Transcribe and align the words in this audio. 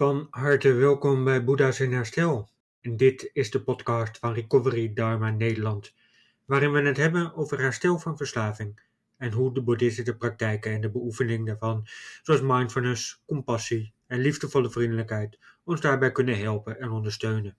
Van 0.00 0.26
harte 0.30 0.72
welkom 0.72 1.24
bij 1.24 1.44
Boeddha's 1.44 1.80
in 1.80 1.92
Herstel. 1.92 2.48
Dit 2.80 3.30
is 3.32 3.50
de 3.50 3.62
podcast 3.62 4.18
van 4.18 4.32
Recovery 4.32 4.92
Dharma 4.92 5.30
Nederland, 5.30 5.94
waarin 6.44 6.72
we 6.72 6.80
het 6.80 6.96
hebben 6.96 7.34
over 7.34 7.58
herstel 7.58 7.98
van 7.98 8.16
verslaving 8.16 8.80
en 9.16 9.32
hoe 9.32 9.54
de 9.54 9.62
boeddhistische 9.62 10.16
praktijken 10.16 10.72
en 10.72 10.80
de 10.80 10.90
beoefening 10.90 11.46
daarvan, 11.46 11.86
zoals 12.22 12.40
mindfulness, 12.40 13.22
compassie 13.26 13.92
en 14.06 14.20
liefdevolle 14.20 14.70
vriendelijkheid, 14.70 15.38
ons 15.64 15.80
daarbij 15.80 16.12
kunnen 16.12 16.38
helpen 16.38 16.80
en 16.80 16.90
ondersteunen. 16.90 17.56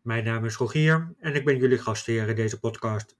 Mijn 0.00 0.24
naam 0.24 0.44
is 0.44 0.56
Rogier 0.56 1.14
en 1.18 1.34
ik 1.34 1.44
ben 1.44 1.56
jullie 1.56 1.78
gastheer 1.78 2.28
in 2.28 2.36
deze 2.36 2.60
podcast. 2.60 3.16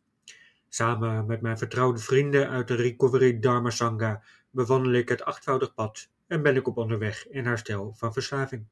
Samen 0.68 1.26
met 1.26 1.40
mijn 1.40 1.58
vertrouwde 1.58 2.00
vrienden 2.00 2.48
uit 2.48 2.68
de 2.68 2.74
Recovery 2.74 3.38
Dharma 3.40 3.70
Sangha 3.70 4.22
bewandel 4.50 4.92
ik 4.92 5.08
het 5.08 5.24
achtvoudig 5.24 5.74
pad 5.74 6.10
en 6.32 6.42
ben 6.42 6.56
ik 6.56 6.66
op 6.66 6.76
onderweg 6.76 7.28
in 7.28 7.44
herstel 7.44 7.94
van 7.94 8.12
verslaving. 8.12 8.66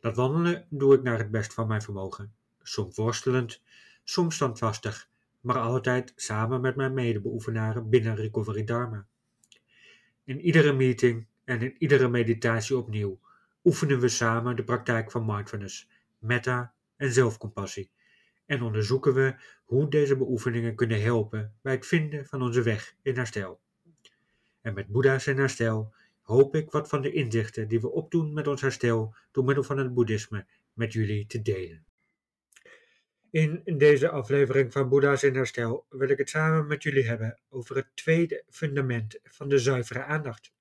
Dat 0.00 0.16
wandelen 0.16 0.66
doe 0.68 0.94
ik 0.94 1.02
naar 1.02 1.18
het 1.18 1.30
best 1.30 1.54
van 1.54 1.66
mijn 1.66 1.82
vermogen, 1.82 2.34
soms 2.62 2.96
worstelend, 2.96 3.62
soms 4.04 4.34
standvastig, 4.34 5.08
maar 5.40 5.58
altijd 5.58 6.12
samen 6.16 6.60
met 6.60 6.76
mijn 6.76 6.94
medebeoefenaren 6.94 7.88
binnen 7.88 8.16
Recovery 8.16 8.64
Dharma. 8.64 9.06
In 10.24 10.40
iedere 10.40 10.72
meeting 10.72 11.26
en 11.44 11.62
in 11.62 11.74
iedere 11.78 12.08
meditatie 12.08 12.76
opnieuw 12.76 13.20
oefenen 13.64 14.00
we 14.00 14.08
samen 14.08 14.56
de 14.56 14.64
praktijk 14.64 15.10
van 15.10 15.26
mindfulness, 15.26 15.88
metta 16.18 16.74
en 16.96 17.12
zelfcompassie 17.12 17.90
en 18.46 18.62
onderzoeken 18.62 19.14
we 19.14 19.34
hoe 19.64 19.90
deze 19.90 20.16
beoefeningen 20.16 20.74
kunnen 20.74 21.02
helpen 21.02 21.54
bij 21.62 21.72
het 21.72 21.86
vinden 21.86 22.26
van 22.26 22.42
onze 22.42 22.62
weg 22.62 22.94
in 23.02 23.16
herstel. 23.16 23.60
En 24.60 24.74
met 24.74 24.86
Boeddha's 24.86 25.26
in 25.26 25.38
herstel 25.38 25.94
hoop 26.22 26.54
ik 26.54 26.70
wat 26.70 26.88
van 26.88 27.02
de 27.02 27.12
inzichten 27.12 27.68
die 27.68 27.80
we 27.80 27.90
opdoen 27.90 28.32
met 28.32 28.46
ons 28.46 28.60
herstel 28.60 29.14
door 29.30 29.44
middel 29.44 29.64
van 29.64 29.78
het 29.78 29.94
boeddhisme 29.94 30.46
met 30.72 30.92
jullie 30.92 31.26
te 31.26 31.42
delen. 31.42 31.86
In 33.30 33.62
deze 33.64 34.08
aflevering 34.08 34.72
van 34.72 34.88
Boeddha's 34.88 35.22
in 35.22 35.34
herstel 35.34 35.86
wil 35.88 36.08
ik 36.08 36.18
het 36.18 36.28
samen 36.28 36.66
met 36.66 36.82
jullie 36.82 37.06
hebben 37.06 37.40
over 37.48 37.76
het 37.76 37.88
tweede 37.94 38.44
fundament 38.48 39.18
van 39.22 39.48
de 39.48 39.58
zuivere 39.58 40.04
aandacht. 40.04 40.52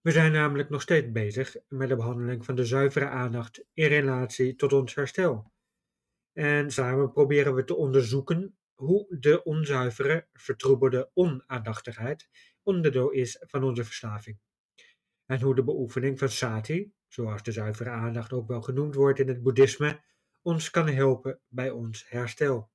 We 0.00 0.10
zijn 0.10 0.32
namelijk 0.32 0.68
nog 0.68 0.82
steeds 0.82 1.12
bezig 1.12 1.56
met 1.68 1.88
de 1.88 1.96
behandeling 1.96 2.44
van 2.44 2.54
de 2.54 2.64
zuivere 2.64 3.08
aandacht 3.08 3.64
in 3.74 3.86
relatie 3.86 4.56
tot 4.56 4.72
ons 4.72 4.94
herstel. 4.94 5.52
En 6.32 6.70
samen 6.70 7.12
proberen 7.12 7.54
we 7.54 7.64
te 7.64 7.76
onderzoeken 7.76 8.56
hoe 8.76 9.16
de 9.18 9.42
onzuivere, 9.42 10.28
vertroebelde 10.32 11.10
onaandachtigheid 11.14 12.28
onderdeel 12.62 13.10
is 13.10 13.36
van 13.40 13.64
onze 13.64 13.84
verslaving. 13.84 14.38
En 15.26 15.40
hoe 15.40 15.54
de 15.54 15.64
beoefening 15.64 16.18
van 16.18 16.28
sati, 16.28 16.92
zoals 17.08 17.42
de 17.42 17.52
zuivere 17.52 17.90
aandacht 17.90 18.32
ook 18.32 18.48
wel 18.48 18.62
genoemd 18.62 18.94
wordt 18.94 19.18
in 19.18 19.28
het 19.28 19.42
boeddhisme, 19.42 20.00
ons 20.42 20.70
kan 20.70 20.88
helpen 20.88 21.40
bij 21.48 21.70
ons 21.70 22.08
herstel. 22.08 22.70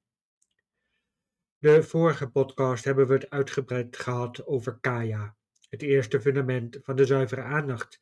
De 1.58 1.84
vorige 1.84 2.30
podcast 2.30 2.84
hebben 2.84 3.08
we 3.08 3.14
het 3.14 3.30
uitgebreid 3.30 3.98
gehad 3.98 4.46
over 4.46 4.80
kaya, 4.80 5.36
het 5.70 5.82
eerste 5.82 6.22
fundament 6.22 6.80
van 6.82 6.96
de 6.96 7.06
zuivere 7.06 7.42
aandacht, 7.42 8.00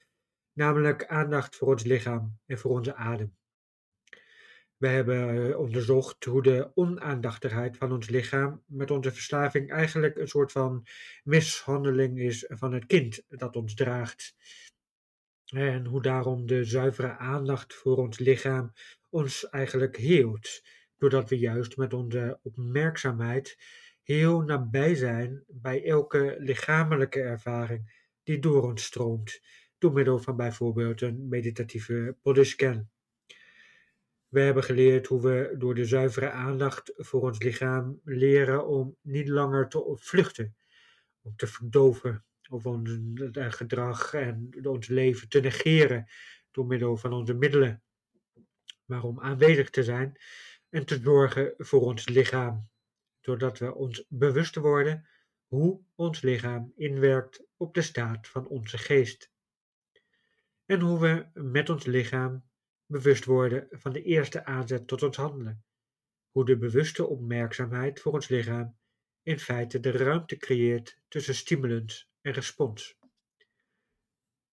namelijk 0.53 1.05
aandacht 1.05 1.55
voor 1.55 1.67
ons 1.67 1.83
lichaam 1.83 2.39
en 2.45 2.57
voor 2.59 2.71
onze 2.71 2.95
adem. 2.95 3.38
We 4.79 4.87
hebben 4.87 5.49
eh, 5.49 5.59
onderzocht 5.59 6.23
hoe 6.23 6.41
de 6.41 6.71
onaandachtigheid 6.73 7.77
van 7.77 7.91
ons 7.91 8.09
lichaam 8.09 8.63
met 8.65 8.91
onze 8.91 9.11
verslaving 9.11 9.71
eigenlijk 9.71 10.15
een 10.17 10.27
soort 10.27 10.51
van 10.51 10.85
mishandeling 11.23 12.19
is 12.19 12.45
van 12.47 12.73
het 12.73 12.85
kind 12.85 13.23
dat 13.27 13.55
ons 13.55 13.73
draagt. 13.73 14.35
En 15.45 15.85
hoe 15.85 16.01
daarom 16.01 16.45
de 16.45 16.63
zuivere 16.63 17.17
aandacht 17.17 17.73
voor 17.73 17.97
ons 17.97 18.19
lichaam 18.19 18.73
ons 19.09 19.49
eigenlijk 19.49 19.97
heelt, 19.97 20.61
doordat 20.97 21.29
we 21.29 21.37
juist 21.37 21.77
met 21.77 21.93
onze 21.93 22.39
opmerkzaamheid 22.43 23.57
heel 24.03 24.41
nabij 24.41 24.95
zijn 24.95 25.43
bij 25.47 25.85
elke 25.85 26.35
lichamelijke 26.39 27.21
ervaring 27.21 28.07
die 28.23 28.39
door 28.39 28.63
ons 28.63 28.83
stroomt, 28.83 29.41
door 29.77 29.93
middel 29.93 30.19
van 30.19 30.35
bijvoorbeeld 30.35 31.01
een 31.01 31.27
meditatieve 31.27 32.17
bodyscan. 32.21 32.89
We 34.29 34.39
hebben 34.39 34.63
geleerd 34.63 35.07
hoe 35.07 35.21
we 35.21 35.55
door 35.57 35.75
de 35.75 35.85
zuivere 35.85 36.31
aandacht 36.31 36.93
voor 36.95 37.21
ons 37.21 37.39
lichaam 37.39 37.99
leren 38.03 38.67
om 38.67 38.97
niet 39.01 39.27
langer 39.27 39.67
te 39.67 39.95
vluchten, 39.99 40.55
om 41.21 41.35
te 41.35 41.47
verdoven 41.47 42.25
of 42.49 42.65
ons 42.65 42.97
eh, 43.31 43.51
gedrag 43.51 44.13
en 44.13 44.49
ons 44.63 44.87
leven 44.87 45.29
te 45.29 45.39
negeren 45.39 46.07
door 46.51 46.65
middel 46.65 46.97
van 46.97 47.13
onze 47.13 47.33
middelen, 47.33 47.83
maar 48.85 49.03
om 49.03 49.19
aanwezig 49.19 49.69
te 49.69 49.83
zijn 49.83 50.17
en 50.69 50.85
te 50.85 50.99
zorgen 51.03 51.53
voor 51.57 51.81
ons 51.81 52.07
lichaam, 52.07 52.69
doordat 53.21 53.59
we 53.59 53.73
ons 53.73 54.05
bewust 54.09 54.55
worden 54.55 55.07
hoe 55.47 55.81
ons 55.95 56.21
lichaam 56.21 56.73
inwerkt 56.75 57.43
op 57.57 57.73
de 57.73 57.81
staat 57.81 58.27
van 58.27 58.47
onze 58.47 58.77
geest. 58.77 59.31
En 60.65 60.79
hoe 60.79 60.99
we 60.99 61.41
met 61.41 61.69
ons 61.69 61.85
lichaam 61.85 62.48
bewust 62.89 63.25
worden 63.25 63.67
van 63.69 63.93
de 63.93 64.01
eerste 64.01 64.45
aanzet 64.45 64.87
tot 64.87 65.03
ons 65.03 65.17
handelen. 65.17 65.63
Hoe 66.31 66.45
de 66.45 66.57
bewuste 66.57 67.05
opmerkzaamheid 67.05 67.99
voor 67.99 68.13
ons 68.13 68.27
lichaam 68.27 68.77
in 69.23 69.39
feite 69.39 69.79
de 69.79 69.91
ruimte 69.91 70.37
creëert 70.37 70.99
tussen 71.07 71.35
stimulans 71.35 72.09
en 72.21 72.31
respons. 72.31 72.97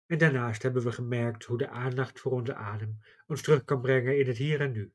En 0.06 0.18
daarnaast 0.18 0.62
hebben 0.62 0.82
we 0.82 0.92
gemerkt 0.92 1.44
hoe 1.44 1.58
de 1.58 1.68
aandacht 1.68 2.20
voor 2.20 2.32
onze 2.32 2.54
adem 2.54 2.98
ons 3.26 3.42
terug 3.42 3.64
kan 3.64 3.80
brengen 3.80 4.18
in 4.18 4.26
het 4.26 4.36
hier 4.36 4.60
en 4.60 4.72
nu, 4.72 4.92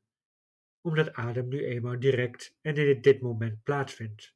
omdat 0.80 1.12
adem 1.12 1.48
nu 1.48 1.64
eenmaal 1.64 1.98
direct 1.98 2.56
en 2.60 2.74
in 2.74 3.00
dit 3.00 3.20
moment 3.20 3.62
plaatsvindt. 3.62 4.34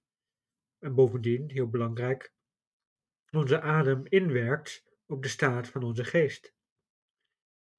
En 0.79 0.95
bovendien, 0.95 1.51
heel 1.51 1.69
belangrijk, 1.69 2.33
onze 3.31 3.61
adem 3.61 4.07
inwerkt 4.07 4.85
op 5.07 5.23
de 5.23 5.29
staat 5.29 5.69
van 5.69 5.83
onze 5.83 6.05
geest. 6.05 6.54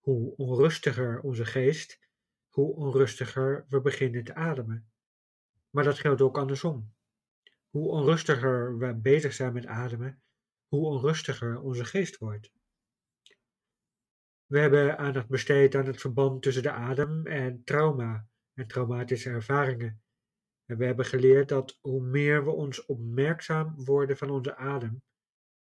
Hoe 0.05 0.35
onrustiger 0.35 1.19
onze 1.21 1.45
geest, 1.45 1.99
hoe 2.49 2.75
onrustiger 2.75 3.65
we 3.69 3.81
beginnen 3.81 4.23
te 4.23 4.35
ademen. 4.35 4.91
Maar 5.69 5.83
dat 5.83 5.99
geldt 5.99 6.21
ook 6.21 6.37
andersom. 6.37 6.93
Hoe 7.69 7.89
onrustiger 7.89 8.77
we 8.77 8.95
bezig 8.95 9.33
zijn 9.33 9.53
met 9.53 9.65
ademen, 9.65 10.23
hoe 10.67 10.85
onrustiger 10.85 11.61
onze 11.61 11.85
geest 11.85 12.17
wordt. 12.17 12.51
We 14.45 14.59
hebben 14.59 14.97
aandacht 14.97 15.27
besteed 15.27 15.75
aan 15.75 15.85
het 15.85 16.01
verband 16.01 16.41
tussen 16.41 16.63
de 16.63 16.71
adem 16.71 17.27
en 17.27 17.63
trauma 17.63 18.27
en 18.53 18.67
traumatische 18.67 19.29
ervaringen. 19.29 20.03
En 20.65 20.77
we 20.77 20.85
hebben 20.85 21.05
geleerd 21.05 21.49
dat 21.49 21.77
hoe 21.81 22.01
meer 22.01 22.43
we 22.43 22.51
ons 22.51 22.85
opmerkzaam 22.85 23.85
worden 23.85 24.17
van 24.17 24.29
onze 24.29 24.55
adem, 24.55 25.03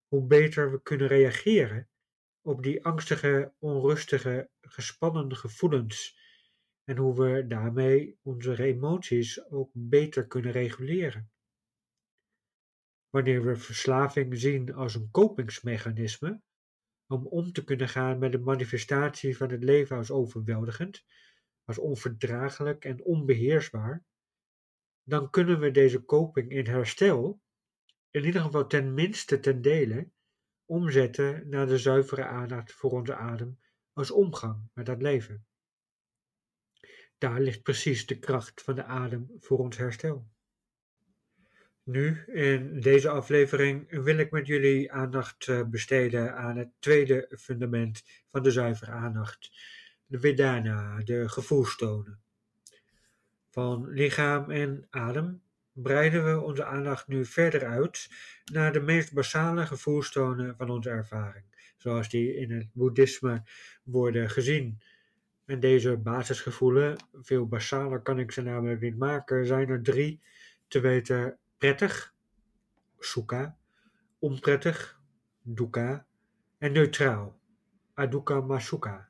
hoe 0.07 0.25
beter 0.27 0.71
we 0.71 0.81
kunnen 0.81 1.07
reageren 1.07 1.89
op 2.45 2.63
die 2.63 2.85
angstige, 2.85 3.53
onrustige, 3.59 4.49
gespannen 4.61 5.35
gevoelens 5.35 6.19
en 6.83 6.97
hoe 6.97 7.15
we 7.15 7.47
daarmee 7.47 8.19
onze 8.21 8.63
emoties 8.63 9.49
ook 9.49 9.69
beter 9.73 10.27
kunnen 10.27 10.51
reguleren. 10.51 11.31
Wanneer 13.09 13.45
we 13.45 13.55
verslaving 13.55 14.37
zien 14.37 14.73
als 14.73 14.95
een 14.95 15.11
kopingsmechanisme, 15.11 16.41
om 17.07 17.27
om 17.27 17.51
te 17.51 17.63
kunnen 17.63 17.89
gaan 17.89 18.19
met 18.19 18.31
de 18.31 18.39
manifestatie 18.39 19.37
van 19.37 19.49
het 19.49 19.63
leven 19.63 19.97
als 19.97 20.11
overweldigend, 20.11 21.03
als 21.63 21.77
onverdraaglijk 21.77 22.85
en 22.85 23.03
onbeheersbaar, 23.03 24.05
dan 25.03 25.29
kunnen 25.29 25.59
we 25.59 25.71
deze 25.71 25.99
koping 25.99 26.51
in 26.51 26.67
herstel, 26.67 27.41
in 28.09 28.23
ieder 28.23 28.41
geval 28.41 28.67
ten 28.67 28.93
minste 28.93 29.39
ten 29.39 29.61
dele, 29.61 30.13
omzetten 30.65 31.49
naar 31.49 31.67
de 31.67 31.77
zuivere 31.77 32.25
aandacht 32.25 32.73
voor 32.73 32.91
onze 32.91 33.15
adem 33.15 33.59
als 33.93 34.11
omgang 34.11 34.69
met 34.73 34.85
dat 34.85 35.01
leven. 35.01 35.45
Daar 37.17 37.39
ligt 37.39 37.63
precies 37.63 38.05
de 38.05 38.19
kracht 38.19 38.61
van 38.61 38.75
de 38.75 38.83
adem 38.83 39.31
voor 39.39 39.57
ons 39.57 39.77
herstel. 39.77 40.27
Nu, 41.83 42.23
in 42.25 42.79
deze 42.79 43.09
aflevering, 43.09 44.03
wil 44.03 44.17
ik 44.17 44.31
met 44.31 44.47
jullie 44.47 44.91
aandacht 44.91 45.47
eh, 45.47 45.63
besteden 45.63 46.35
aan 46.35 46.57
het 46.57 46.69
tweede 46.79 47.31
fundament 47.37 48.03
van 48.31 48.43
de 48.43 48.51
zuivere 48.51 48.91
aandacht, 48.91 49.51
de 50.05 50.19
Vedana, 50.19 51.03
de 51.03 51.29
gevoelstonen. 51.29 52.21
Van 53.49 53.89
lichaam 53.89 54.51
en 54.51 54.87
adem 54.89 55.41
breiden 55.75 56.25
we 56.25 56.41
onze 56.41 56.65
aandacht 56.65 57.07
nu 57.07 57.25
verder 57.25 57.65
uit 57.65 58.09
naar 58.51 58.73
de 58.73 58.79
meest 58.79 59.13
basale 59.13 59.65
gevoelstonen 59.65 60.55
van 60.57 60.69
onze 60.69 60.89
ervaring, 60.89 61.73
zoals 61.77 62.09
die 62.09 62.35
in 62.35 62.51
het 62.51 62.67
boeddhisme 62.73 63.43
worden 63.83 64.29
gezien. 64.29 64.81
En 65.45 65.59
deze 65.59 65.97
basisgevoelen, 65.97 66.97
veel 67.13 67.47
basaler 67.47 67.99
kan 68.01 68.19
ik 68.19 68.31
ze 68.31 68.41
namelijk 68.41 68.81
niet 68.81 68.97
maken, 68.97 69.45
zijn 69.45 69.69
er 69.69 69.81
drie, 69.81 70.21
te 70.67 70.79
weten 70.79 71.37
prettig, 71.57 72.13
sukha, 72.99 73.57
onprettig, 74.19 74.99
dukkha 75.41 76.05
en 76.57 76.71
neutraal, 76.71 77.39
Aduka 77.93 78.41
Masuka. 78.41 79.09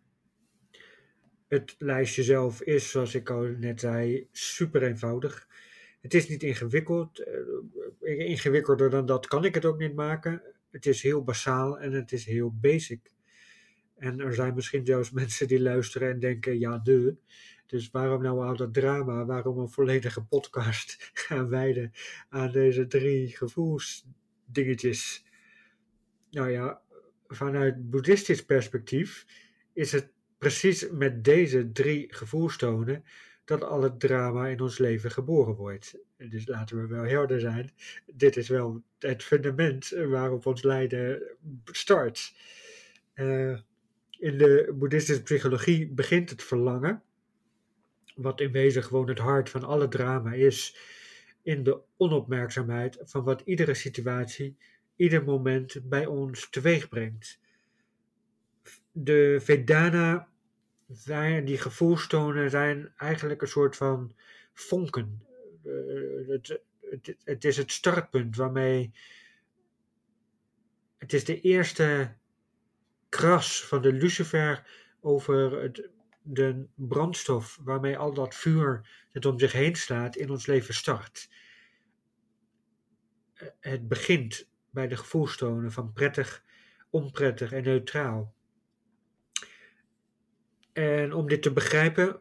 Het 1.47 1.75
lijstje 1.77 2.23
zelf 2.23 2.61
is, 2.61 2.91
zoals 2.91 3.15
ik 3.15 3.29
al 3.29 3.41
net 3.41 3.79
zei, 3.79 4.27
super 4.31 4.83
eenvoudig. 4.83 5.47
Het 6.05 6.13
is 6.13 6.27
niet 6.27 6.43
ingewikkeld. 6.43 7.19
Uh, 8.01 8.19
ingewikkelder 8.19 8.89
dan 8.89 9.05
dat 9.05 9.27
kan 9.27 9.45
ik 9.45 9.55
het 9.55 9.65
ook 9.65 9.77
niet 9.77 9.95
maken. 9.95 10.41
Het 10.71 10.85
is 10.85 11.01
heel 11.01 11.23
basaal 11.23 11.79
en 11.79 11.91
het 11.91 12.11
is 12.11 12.25
heel 12.25 12.53
basic. 12.59 13.11
En 13.97 14.19
er 14.19 14.33
zijn 14.33 14.55
misschien 14.55 14.85
zelfs 14.85 15.11
mensen 15.21 15.47
die 15.47 15.61
luisteren 15.61 16.09
en 16.09 16.19
denken: 16.19 16.59
ja, 16.59 16.77
de. 16.77 17.15
Dus 17.65 17.89
waarom 17.91 18.21
nou 18.21 18.45
al 18.45 18.55
dat 18.55 18.73
drama? 18.73 19.25
Waarom 19.25 19.57
een 19.57 19.69
volledige 19.69 20.23
podcast 20.23 21.09
gaan 21.27 21.49
wijden 21.49 21.91
aan 22.29 22.51
deze 22.51 22.87
drie 22.87 23.27
gevoelsdingetjes? 23.27 25.25
Nou 26.31 26.49
ja, 26.49 26.81
vanuit 27.27 27.89
boeddhistisch 27.89 28.45
perspectief 28.45 29.25
is 29.73 29.91
het 29.91 30.11
precies 30.37 30.89
met 30.89 31.23
deze 31.23 31.71
drie 31.71 32.13
gevoelstonen 32.13 33.03
dat 33.45 33.63
al 33.63 33.81
het 33.81 33.99
drama 33.99 34.47
in 34.47 34.61
ons 34.61 34.77
leven 34.77 35.11
geboren 35.11 35.55
wordt. 35.55 35.97
Dus 36.17 36.47
laten 36.47 36.81
we 36.81 36.87
wel 36.87 37.03
helder 37.03 37.39
zijn. 37.39 37.71
Dit 38.13 38.37
is 38.37 38.49
wel 38.49 38.83
het 38.99 39.23
fundament 39.23 39.89
waarop 39.89 40.45
ons 40.45 40.63
lijden 40.63 41.21
start. 41.65 42.33
Uh, 43.15 43.59
in 44.09 44.37
de 44.37 44.73
boeddhistische 44.75 45.23
psychologie 45.23 45.87
begint 45.87 46.29
het 46.29 46.43
verlangen, 46.43 47.03
wat 48.15 48.41
in 48.41 48.51
wezen 48.51 48.83
gewoon 48.83 49.07
het 49.07 49.19
hart 49.19 49.49
van 49.49 49.63
alle 49.63 49.87
drama 49.87 50.33
is, 50.33 50.77
in 51.41 51.63
de 51.63 51.79
onopmerkzaamheid 51.97 52.97
van 53.01 53.23
wat 53.23 53.41
iedere 53.45 53.73
situatie, 53.73 54.57
ieder 54.95 55.23
moment 55.23 55.79
bij 55.83 56.05
ons 56.05 56.49
teweeg 56.49 56.89
brengt. 56.89 57.39
De 58.91 59.37
Vedana, 59.41 60.29
die 61.45 61.57
gevoelstonen, 61.57 62.49
zijn 62.49 62.93
eigenlijk 62.97 63.41
een 63.41 63.47
soort 63.47 63.75
van 63.75 64.15
vonken. 64.53 65.25
Uh, 65.65 66.27
het, 66.27 66.61
het, 67.23 67.45
is 67.45 67.57
het 67.57 67.71
startpunt 67.71 68.35
waarmee. 68.35 68.91
Het 70.97 71.13
is 71.13 71.25
de 71.25 71.41
eerste 71.41 72.15
kras 73.09 73.65
van 73.65 73.81
de 73.81 73.93
lucifer 73.93 74.67
over 74.99 75.61
het, 75.61 75.89
de 76.21 76.65
brandstof 76.75 77.59
waarmee 77.61 77.97
al 77.97 78.13
dat 78.13 78.35
vuur 78.35 78.89
het 79.11 79.25
om 79.25 79.39
zich 79.39 79.51
heen 79.51 79.75
slaat 79.75 80.15
in 80.15 80.29
ons 80.29 80.45
leven 80.45 80.73
start. 80.73 81.29
Het 83.59 83.87
begint 83.87 84.49
bij 84.69 84.87
de 84.87 84.97
gevoelstonen 84.97 85.71
van 85.71 85.93
prettig, 85.93 86.43
onprettig 86.89 87.51
en 87.51 87.63
neutraal. 87.63 88.34
En 90.75 91.13
om 91.13 91.27
dit 91.27 91.41
te 91.41 91.51
begrijpen, 91.51 92.19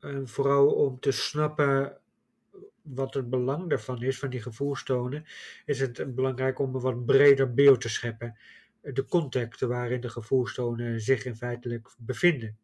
en 0.00 0.28
vooral 0.28 0.66
om 0.66 1.00
te 1.00 1.12
snappen 1.12 1.98
wat 2.82 3.14
het 3.14 3.30
belang 3.30 3.68
daarvan 3.68 4.02
is, 4.02 4.18
van 4.18 4.30
die 4.30 4.42
gevoelstonen, 4.42 5.24
is 5.64 5.80
het 5.80 6.14
belangrijk 6.14 6.58
om 6.58 6.74
een 6.74 6.80
wat 6.80 7.06
breder 7.06 7.54
beeld 7.54 7.80
te 7.80 7.88
scheppen 7.88 8.36
de 8.92 9.04
context 9.04 9.60
waarin 9.60 10.00
de 10.00 10.08
gevoelstonen 10.08 11.00
zich 11.00 11.24
in 11.24 11.36
feitelijk 11.36 11.94
bevinden. 11.98 12.56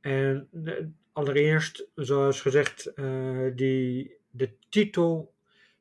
En 0.00 0.48
eh, 0.64 0.84
allereerst, 1.12 1.88
zoals 1.94 2.40
gezegd, 2.40 2.92
uh, 2.94 3.50
die, 3.54 4.16
de 4.30 4.56
titel 4.68 5.34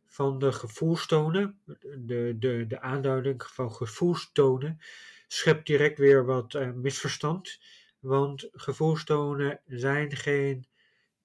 van 0.05 0.39
de 0.39 0.51
gevoelstonen, 0.51 1.59
de, 1.97 2.35
de, 2.39 2.65
de 2.67 2.81
aanduiding 2.81 3.43
van 3.43 3.71
gevoelstonen, 3.71 4.79
schept 5.31 5.65
direct 5.65 5.97
weer 5.97 6.25
wat 6.25 6.53
uh, 6.53 6.71
misverstand. 6.71 7.59
Want 7.99 8.49
gevoelstonen 8.51 9.61
zijn 9.65 10.15
geen 10.15 10.65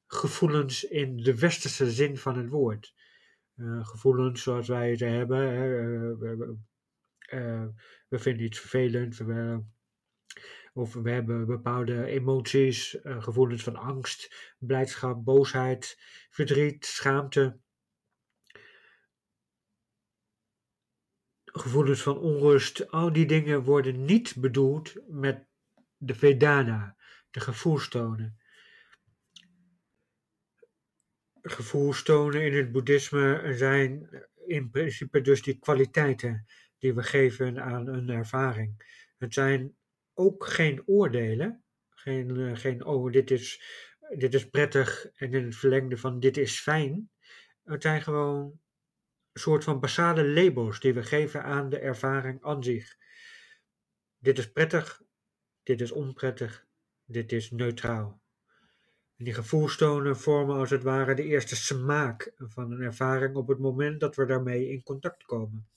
gevoelens 0.07 0.85
in 0.85 1.17
de 1.17 1.39
westerse 1.39 1.91
zin 1.91 2.17
van 2.17 2.37
het 2.37 2.49
woord. 2.49 2.95
Uh, 3.57 3.87
gevoelens 3.87 4.43
zoals 4.43 4.69
wij 4.69 4.97
ze 4.97 5.05
hebben, 5.05 5.53
uh, 7.33 7.65
we 8.09 8.19
vinden 8.19 8.45
iets 8.45 8.59
vervelend, 8.59 9.17
we, 9.17 9.63
of 10.73 10.95
we 10.95 11.11
hebben 11.11 11.47
bepaalde 11.47 12.05
emoties, 12.05 12.99
gevoelens 13.03 13.63
van 13.63 13.77
angst, 13.77 14.55
blijdschap, 14.59 15.25
boosheid, 15.25 15.99
verdriet, 16.31 16.87
schaamte. 16.87 17.59
Gevoelens 21.59 22.03
van 22.03 22.19
onrust, 22.19 22.91
al 22.91 23.13
die 23.13 23.27
dingen 23.27 23.63
worden 23.63 24.05
niet 24.05 24.35
bedoeld 24.37 24.95
met 25.09 25.47
de 25.97 26.15
Vedana, 26.15 26.97
de 27.31 27.41
gevoelstonen. 27.41 28.39
Gevoelstonen 31.43 32.45
in 32.45 32.55
het 32.55 32.73
boeddhisme 32.73 33.53
zijn 33.55 34.09
in 34.47 34.71
principe 34.71 35.21
dus 35.21 35.43
die 35.43 35.59
kwaliteiten 35.59 36.47
die 36.79 36.95
we 36.95 37.03
geven 37.03 37.63
aan 37.63 37.87
een 37.87 38.09
ervaring. 38.09 39.03
Het 39.19 39.35
zijn 39.35 39.77
ook 40.15 40.47
geen 40.47 40.83
oordelen, 40.87 41.65
geen, 41.89 42.37
uh, 42.37 42.57
geen 42.57 42.85
oh, 42.85 43.13
dit 43.13 43.31
is, 43.31 43.63
dit 44.17 44.35
is 44.35 44.49
prettig 44.49 45.07
en 45.15 45.33
in 45.33 45.45
het 45.45 45.57
verlengde 45.57 45.97
van 45.97 46.21
dit 46.21 46.37
is 46.37 46.61
fijn. 46.61 47.11
Het 47.65 47.83
zijn 47.83 48.03
gewoon 48.03 48.61
soort 49.39 49.65
van 49.65 49.81
basale 49.81 50.29
labels 50.29 50.81
die 50.81 50.95
we 50.95 51.03
geven 51.03 51.43
aan 51.43 51.69
de 51.69 51.79
ervaring 51.79 52.43
aan 52.43 52.65
zich. 52.65 52.97
Dit 54.19 54.39
is 54.39 54.53
prettig, 54.53 55.03
dit 55.63 55.81
is 55.81 55.93
onprettig, 55.93 56.67
dit 57.05 57.33
is 57.33 57.51
neutraal. 57.51 58.21
En 59.17 59.25
die 59.25 59.35
gevoelstonen 59.35 60.17
vormen 60.17 60.57
als 60.57 60.71
het 60.71 60.83
ware 60.83 61.15
de 61.15 61.25
eerste 61.25 61.57
smaak 61.57 62.33
van 62.37 62.73
een 62.73 62.81
ervaring 62.81 63.37
op 63.37 63.49
het 63.49 63.59
moment 63.59 64.01
dat 64.01 64.17
we 64.17 64.27
daarmee 64.27 64.69
in 64.69 64.83
contact 64.83 65.25
komen. 65.25 65.69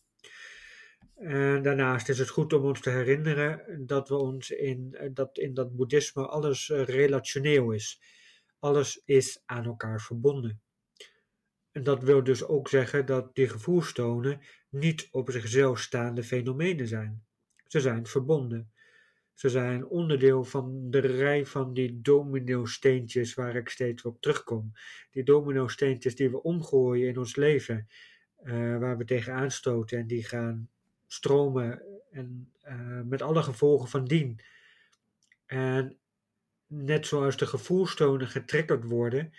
En 1.16 1.64
daarnaast 1.64 2.10
is 2.10 2.20
het 2.20 2.30
goed 2.30 2.54
om 2.54 2.64
ons 2.64 2.82
te 2.82 2.90
herinneren 2.90 3.86
dat 3.86 4.10
we 4.10 4.16
ons 4.16 4.50
in 4.50 4.98
dat, 5.14 5.38
in 5.38 5.54
dat 5.54 5.76
boeddhisme 5.76 6.28
alles 6.28 6.70
eh, 6.70 6.84
relationeel 6.84 7.72
is. 7.72 8.02
Alles 8.60 9.02
is 9.06 9.42
aan 9.46 9.66
elkaar 9.66 10.02
verbonden. 10.02 10.62
En 11.72 11.84
dat 11.84 12.04
wil 12.04 12.24
dus 12.24 12.44
ook 12.44 12.68
zeggen 12.68 13.06
dat 13.06 13.36
die 13.36 13.50
gevoelstonen 13.50 14.42
niet 14.70 15.08
op 15.12 15.32
zichzelf 15.32 15.80
staande 15.80 16.24
fenomenen 16.24 16.88
zijn. 16.88 17.24
Ze 17.68 17.80
zijn 17.80 18.06
verbonden. 18.06 18.72
Ze 19.34 19.50
zijn 19.50 19.86
onderdeel 19.86 20.44
van 20.44 20.92
de 20.92 21.00
rij 21.00 21.46
van 21.46 21.74
die 21.74 22.02
domino-steentjes 22.02 23.34
waar 23.34 23.56
ik 23.56 23.70
steeds 23.70 24.04
op 24.04 24.22
terugkom. 24.22 24.72
Die 25.12 25.24
domino-steentjes 25.24 26.16
die 26.16 26.30
we 26.30 26.44
omgooien 26.44 27.08
in 27.08 27.18
ons 27.18 27.36
leven, 27.36 27.88
uh, 28.44 28.78
waar 28.78 28.98
we 28.98 29.06
tegenaan 29.06 29.52
stoten 29.52 29.98
en 29.98 30.08
die 30.08 30.24
gaan 30.24 30.70
stromen 31.08 31.82
en 32.12 32.54
uh, 32.64 33.02
met 33.02 33.22
alle 33.22 33.44
gevolgen 33.44 33.88
van 33.88 34.06
dien. 34.06 34.40
En 35.46 35.98
net 36.68 37.08
zoals 37.08 37.38
de 37.38 37.46
gevoelstonen 37.46 38.28
getriggerd 38.28 38.84
worden, 38.84 39.34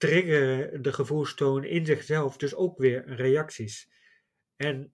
triggeren 0.00 0.82
de 0.82 0.92
gevoelstonen 0.92 1.70
in 1.70 1.86
zichzelf 1.86 2.36
dus 2.36 2.54
ook 2.54 2.78
weer 2.78 3.14
reacties. 3.14 3.90
En 4.56 4.92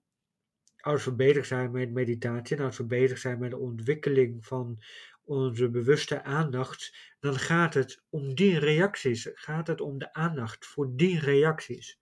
als 0.77 1.05
we 1.05 1.15
bezig 1.15 1.45
zijn 1.45 1.71
met 1.71 1.91
meditatie 1.91 2.57
en 2.57 2.63
als 2.63 2.77
we 2.77 2.85
bezig 2.85 3.17
zijn 3.17 3.39
met 3.39 3.49
de 3.49 3.57
ontwikkeling 3.57 4.45
van 4.45 4.81
onze 5.23 5.69
bewuste 5.69 6.23
aandacht, 6.23 6.97
dan 7.19 7.35
gaat 7.35 7.73
het 7.73 8.03
om 8.09 8.35
die 8.35 8.59
reacties, 8.59 9.29
gaat 9.33 9.67
het 9.67 9.81
om 9.81 9.97
de 9.97 10.13
aandacht 10.13 10.65
voor 10.65 10.95
die 10.95 11.19
reacties. 11.19 11.99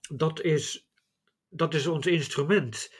Dat 0.00 0.42
is 0.42 0.88
dat 1.48 1.74
is 1.74 1.86
ons 1.86 2.06
instrument 2.06 2.94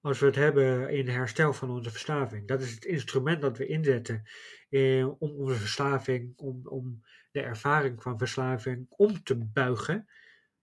als 0.00 0.18
we 0.18 0.26
het 0.26 0.34
hebben 0.34 0.90
in 0.90 1.08
herstel 1.08 1.52
van 1.52 1.70
onze 1.70 1.90
verslaving. 1.90 2.48
Dat 2.48 2.62
is 2.62 2.74
het 2.74 2.84
instrument 2.84 3.40
dat 3.40 3.58
we 3.58 3.66
inzetten 3.66 4.22
eh, 4.68 5.08
om 5.20 5.30
onze 5.30 5.54
verslaving, 5.54 6.32
om, 6.36 6.66
om 6.66 7.04
de 7.34 7.42
ervaring 7.42 8.02
van 8.02 8.18
verslaving 8.18 8.86
om 8.88 9.22
te 9.22 9.36
buigen 9.36 10.08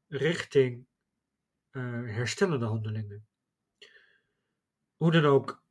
richting 0.07 0.87
uh, 1.71 1.83
herstellende 2.15 2.65
handelingen. 2.65 3.27
Hoe 4.95 5.11
dan 5.11 5.25
ook, 5.25 5.63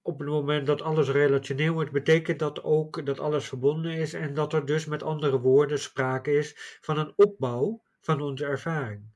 op 0.00 0.18
het 0.18 0.28
moment 0.28 0.66
dat 0.66 0.82
alles 0.82 1.08
relationeel 1.08 1.72
wordt, 1.72 1.90
betekent 1.90 2.38
dat 2.38 2.62
ook 2.62 3.06
dat 3.06 3.18
alles 3.18 3.48
verbonden 3.48 3.92
is 3.92 4.12
en 4.12 4.34
dat 4.34 4.52
er 4.52 4.66
dus 4.66 4.86
met 4.86 5.02
andere 5.02 5.40
woorden 5.40 5.78
sprake 5.78 6.32
is 6.32 6.78
van 6.80 6.98
een 6.98 7.12
opbouw 7.16 7.82
van 8.00 8.20
onze 8.20 8.44
ervaring. 8.44 9.12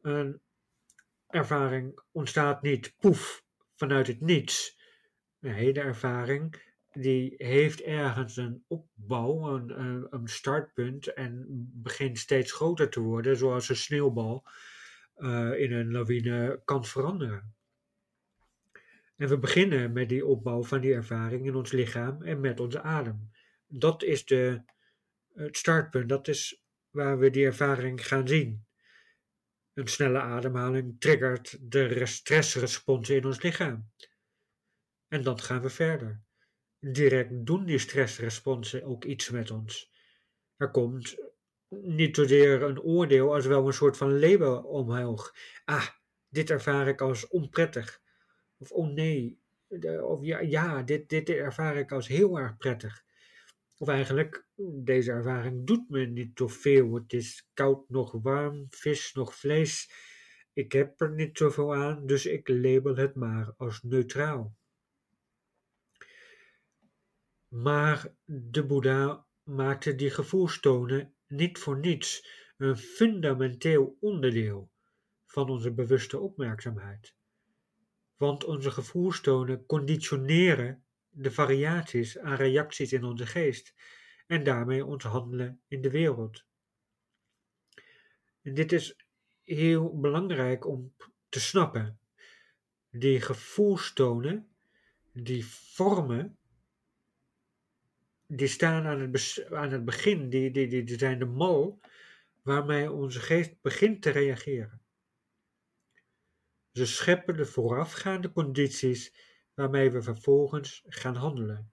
Een 0.00 0.40
ervaring 1.26 2.00
ontstaat 2.12 2.62
niet 2.62 2.94
poef 2.98 3.44
vanuit 3.74 4.06
het 4.06 4.20
niets. 4.20 4.80
Een 5.40 5.52
hele 5.52 5.80
ervaring 5.80 6.67
die 7.00 7.34
heeft 7.36 7.80
ergens 7.80 8.36
een 8.36 8.64
opbouw, 8.66 9.54
een, 9.54 10.06
een 10.10 10.28
startpunt 10.28 11.06
en 11.06 11.44
begint 11.74 12.18
steeds 12.18 12.52
groter 12.52 12.88
te 12.88 13.00
worden, 13.00 13.36
zoals 13.36 13.68
een 13.68 13.76
sneeuwbal 13.76 14.46
uh, 15.16 15.60
in 15.60 15.72
een 15.72 15.90
lawine 15.90 16.60
kan 16.64 16.84
veranderen. 16.84 17.54
En 19.16 19.28
we 19.28 19.38
beginnen 19.38 19.92
met 19.92 20.08
die 20.08 20.26
opbouw 20.26 20.62
van 20.64 20.80
die 20.80 20.94
ervaring 20.94 21.46
in 21.46 21.54
ons 21.54 21.72
lichaam 21.72 22.22
en 22.22 22.40
met 22.40 22.60
onze 22.60 22.82
adem. 22.82 23.30
Dat 23.66 24.02
is 24.02 24.24
de, 24.24 24.62
het 25.34 25.56
startpunt, 25.56 26.08
dat 26.08 26.28
is 26.28 26.62
waar 26.90 27.18
we 27.18 27.30
die 27.30 27.44
ervaring 27.44 28.06
gaan 28.06 28.28
zien. 28.28 28.66
Een 29.74 29.88
snelle 29.88 30.20
ademhaling 30.20 31.00
triggert 31.00 31.58
de 31.60 32.06
stressresponsen 32.06 33.16
in 33.16 33.24
ons 33.24 33.42
lichaam. 33.42 33.90
En 35.08 35.22
dan 35.22 35.40
gaan 35.40 35.62
we 35.62 35.70
verder. 35.70 36.26
Direct 36.80 37.46
doen 37.46 37.64
die 37.64 37.78
stressresponsen 37.78 38.82
ook 38.82 39.04
iets 39.04 39.30
met 39.30 39.50
ons. 39.50 39.92
Er 40.56 40.70
komt 40.70 41.16
niet 41.68 42.16
zozeer 42.16 42.62
een 42.62 42.80
oordeel 42.80 43.34
als 43.34 43.46
wel 43.46 43.66
een 43.66 43.72
soort 43.72 43.96
van 43.96 44.18
label 44.18 44.62
omhoog. 44.62 45.34
Ah, 45.64 45.88
dit 46.28 46.50
ervaar 46.50 46.88
ik 46.88 47.00
als 47.00 47.28
onprettig. 47.28 48.00
Of 48.58 48.70
oh 48.70 48.88
nee, 48.88 49.40
of 50.02 50.24
ja, 50.24 50.40
ja 50.40 50.82
dit, 50.82 51.08
dit 51.08 51.28
ervaar 51.28 51.76
ik 51.76 51.92
als 51.92 52.08
heel 52.08 52.38
erg 52.38 52.56
prettig. 52.56 53.04
Of 53.76 53.88
eigenlijk, 53.88 54.46
deze 54.84 55.10
ervaring 55.10 55.66
doet 55.66 55.88
me 55.88 56.06
niet 56.06 56.30
zoveel. 56.34 56.94
Het 56.94 57.12
is 57.12 57.48
koud 57.54 57.88
nog 57.88 58.12
warm, 58.22 58.66
vis 58.70 59.12
nog 59.12 59.34
vlees. 59.34 59.90
Ik 60.52 60.72
heb 60.72 61.00
er 61.00 61.14
niet 61.14 61.38
zoveel 61.38 61.74
aan, 61.74 62.06
dus 62.06 62.26
ik 62.26 62.48
label 62.48 62.96
het 62.96 63.14
maar 63.14 63.54
als 63.56 63.82
neutraal. 63.82 64.57
Maar 67.48 68.14
de 68.24 68.66
Boeddha 68.66 69.26
maakte 69.42 69.94
die 69.94 70.10
gevoelstonen 70.10 71.14
niet 71.26 71.58
voor 71.58 71.78
niets 71.78 72.28
een 72.56 72.76
fundamenteel 72.76 73.96
onderdeel 74.00 74.72
van 75.26 75.48
onze 75.48 75.72
bewuste 75.72 76.18
opmerkzaamheid. 76.18 77.14
Want 78.16 78.44
onze 78.44 78.70
gevoelstonen 78.70 79.66
conditioneren 79.66 80.84
de 81.08 81.30
variaties 81.30 82.18
aan 82.18 82.36
reacties 82.36 82.92
in 82.92 83.04
onze 83.04 83.26
geest 83.26 83.74
en 84.26 84.44
daarmee 84.44 84.84
ons 84.84 85.04
handelen 85.04 85.60
in 85.68 85.80
de 85.80 85.90
wereld. 85.90 86.44
En 88.42 88.54
dit 88.54 88.72
is 88.72 88.96
heel 89.42 90.00
belangrijk 90.00 90.66
om 90.66 90.94
te 91.28 91.40
snappen. 91.40 92.00
Die 92.90 93.20
gevoelstonen, 93.20 94.56
die 95.12 95.46
vormen, 95.46 96.38
die 98.28 98.48
staan 98.48 98.86
aan 98.86 99.00
het, 99.00 99.46
aan 99.50 99.70
het 99.70 99.84
begin, 99.84 100.28
die, 100.28 100.50
die, 100.50 100.84
die 100.84 100.98
zijn 100.98 101.18
de 101.18 101.24
mal 101.24 101.80
waarmee 102.42 102.92
onze 102.92 103.20
geest 103.20 103.60
begint 103.60 104.02
te 104.02 104.10
reageren. 104.10 104.82
Ze 106.72 106.86
scheppen 106.86 107.36
de 107.36 107.46
voorafgaande 107.46 108.32
condities 108.32 109.14
waarmee 109.54 109.90
we 109.90 110.02
vervolgens 110.02 110.84
gaan 110.86 111.14
handelen. 111.14 111.72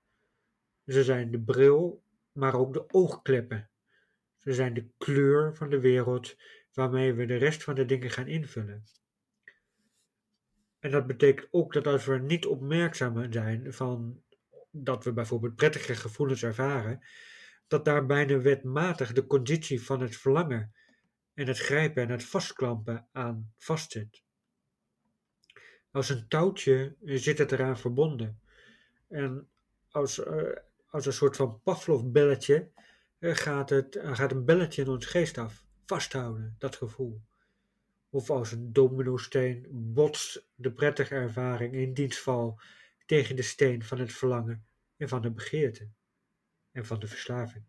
Ze 0.86 1.04
zijn 1.04 1.32
de 1.32 1.40
bril, 1.40 2.04
maar 2.32 2.56
ook 2.56 2.74
de 2.74 2.90
oogkleppen. 2.90 3.70
Ze 4.38 4.54
zijn 4.54 4.74
de 4.74 4.90
kleur 4.98 5.56
van 5.56 5.70
de 5.70 5.80
wereld 5.80 6.36
waarmee 6.74 7.14
we 7.14 7.26
de 7.26 7.36
rest 7.36 7.64
van 7.64 7.76
de 7.76 7.86
dingen 7.86 8.10
gaan 8.10 8.28
invullen. 8.28 8.84
En 10.80 10.92
dat 10.92 11.08
betekent 11.08 11.48
ook 11.52 11.74
dat 11.74 11.88
als 11.88 12.06
we 12.06 12.18
niet 12.18 12.46
opmerkzaam 12.46 13.32
zijn 13.32 13.74
van 13.74 14.24
dat 14.84 15.04
we 15.04 15.14
bijvoorbeeld 15.14 15.56
prettige 15.56 15.96
gevoelens 15.96 16.44
ervaren, 16.44 17.04
dat 17.68 17.86
daar 17.86 18.06
bijna 18.06 18.40
wetmatig 18.40 19.14
de 19.14 19.28
conditie 19.28 19.84
van 19.84 20.02
het 20.02 20.18
verlangen 20.18 20.74
en 21.34 21.48
het 21.48 21.60
grijpen 21.60 22.04
en 22.04 22.10
het 22.10 22.24
vastklampen 22.24 23.08
aan 23.12 23.54
vastzit. 23.58 24.24
Als 25.92 26.10
een 26.10 26.28
touwtje 26.28 26.96
zit 27.04 27.38
het 27.38 27.52
eraan 27.52 27.78
verbonden. 27.78 28.40
En 29.08 29.50
als, 29.90 30.20
uh, 30.20 30.56
als 30.90 31.06
een 31.06 31.14
soort 31.14 31.36
van 31.36 31.62
Pavlov-belletje 31.64 32.70
uh, 33.20 33.36
gaat, 33.36 33.70
het, 33.70 33.96
uh, 33.96 34.16
gaat 34.16 34.32
een 34.32 34.46
belletje 34.46 34.82
in 34.82 34.88
ons 34.88 35.06
geest 35.06 35.38
af. 35.38 35.64
Vasthouden, 35.86 36.56
dat 36.60 36.76
gevoel. 36.76 37.22
Of 38.10 38.30
als 38.30 38.52
een 38.52 38.74
dominosteen 38.74 39.68
botst 39.70 40.48
de 40.56 40.72
prettige 40.72 41.16
ervaring 41.16 41.74
in 41.74 41.94
dienstval 41.94 42.60
tegen 43.06 43.36
de 43.36 43.42
steen 43.42 43.84
van 43.84 44.00
het 44.00 44.14
verlangen 44.14 44.68
en 44.98 45.10
van 45.10 45.22
de 45.22 45.32
begeerte 45.32 45.90
en 46.72 46.86
van 46.86 47.00
de 47.00 47.08
verslaving. 47.08 47.66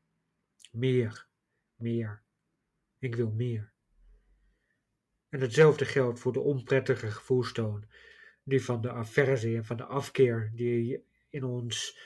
Meer, 0.70 1.26
meer. 1.74 2.22
Ik 2.98 3.14
wil 3.14 3.30
meer. 3.30 3.72
En 5.28 5.40
hetzelfde 5.40 5.84
geldt 5.84 6.20
voor 6.20 6.32
de 6.32 6.40
onprettige 6.40 7.10
gevoelstoon 7.10 7.88
die 8.42 8.64
van 8.64 8.80
de 8.80 8.92
aversie 8.92 9.56
en 9.56 9.64
van 9.64 9.76
de 9.76 9.84
afkeer 9.84 10.52
die 10.54 11.04
in 11.30 11.44
ons 11.44 11.98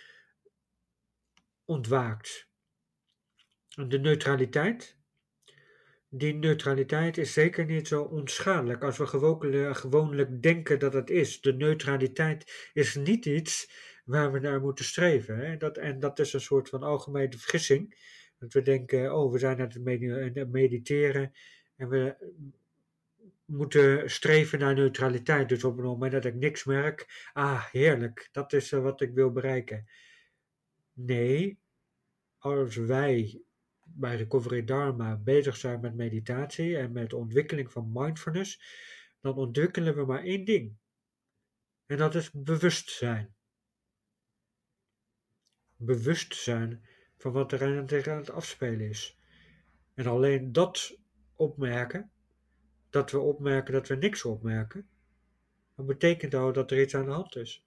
ontwaakt. 1.65 2.49
De 3.69 3.99
neutraliteit. 3.99 4.99
Die 6.13 6.35
neutraliteit 6.35 7.19
is 7.19 7.33
zeker 7.33 7.65
niet 7.65 7.89
zo 7.89 8.03
onschadelijk 8.03 8.83
als 8.83 8.99
we 8.99 9.07
gewoonlijk 9.75 10.43
denken 10.43 10.79
dat 10.79 10.93
het 10.93 11.11
is. 11.11 11.41
De 11.41 11.53
neutraliteit 11.53 12.71
is 12.73 12.95
niet 12.95 13.27
iets 13.27 13.71
waar 14.05 14.33
we 14.33 14.39
naar 14.39 14.61
moeten 14.61 14.85
streven. 14.85 15.39
Hè? 15.39 15.57
Dat, 15.57 15.77
en 15.77 16.01
dat 16.01 16.19
is 16.19 16.33
een 16.33 16.41
soort 16.41 16.69
van 16.69 16.83
algemene 16.83 17.39
vergissing. 17.39 17.95
Dat 18.39 18.53
we 18.53 18.63
denken, 18.63 19.15
oh, 19.15 19.33
we 19.33 19.39
zijn 19.39 19.61
aan 19.61 20.33
het 20.35 20.51
mediteren 20.51 21.33
en 21.77 21.89
we 21.89 22.17
moeten 23.45 24.11
streven 24.11 24.59
naar 24.59 24.75
neutraliteit. 24.75 25.49
Dus 25.49 25.65
op 25.65 25.77
het 25.77 25.87
moment 25.87 26.13
dat 26.13 26.25
ik 26.25 26.35
niks 26.35 26.65
merk, 26.65 27.29
ah, 27.33 27.65
heerlijk, 27.71 28.29
dat 28.33 28.53
is 28.53 28.73
uh, 28.73 28.83
wat 28.83 29.01
ik 29.01 29.15
wil 29.15 29.33
bereiken. 29.33 29.87
Nee, 30.93 31.59
als 32.39 32.77
wij 32.77 33.43
bij 33.95 34.17
Recovery 34.17 34.65
Dharma 34.65 35.17
bezig 35.17 35.57
zijn 35.57 35.81
met 35.81 35.95
meditatie 35.95 36.77
en 36.77 36.93
met 36.93 37.13
ontwikkeling 37.13 37.73
van 37.73 37.91
mindfulness, 37.93 38.63
dan 39.21 39.35
ontwikkelen 39.35 39.95
we 39.95 40.05
maar 40.05 40.23
één 40.23 40.45
ding. 40.45 40.77
En 41.87 41.97
dat 41.97 42.15
is 42.15 42.31
bewustzijn. 42.31 43.35
Bewustzijn 45.77 46.85
van 47.17 47.33
wat 47.33 47.53
er 47.53 48.11
aan 48.11 48.17
het 48.17 48.31
afspelen 48.31 48.89
is. 48.89 49.19
En 49.95 50.07
alleen 50.07 50.53
dat 50.53 50.99
opmerken, 51.35 52.11
dat 52.91 53.11
we 53.11 53.19
opmerken 53.19 53.73
dat 53.73 53.89
we 53.89 53.95
niks 53.95 54.25
opmerken, 54.25 54.89
dan 55.77 55.87
betekent 55.87 56.33
dat 56.33 56.55
dat 56.55 56.71
er 56.71 56.81
iets 56.81 56.95
aan 56.95 57.05
de 57.05 57.11
hand 57.11 57.37
is. 57.37 57.65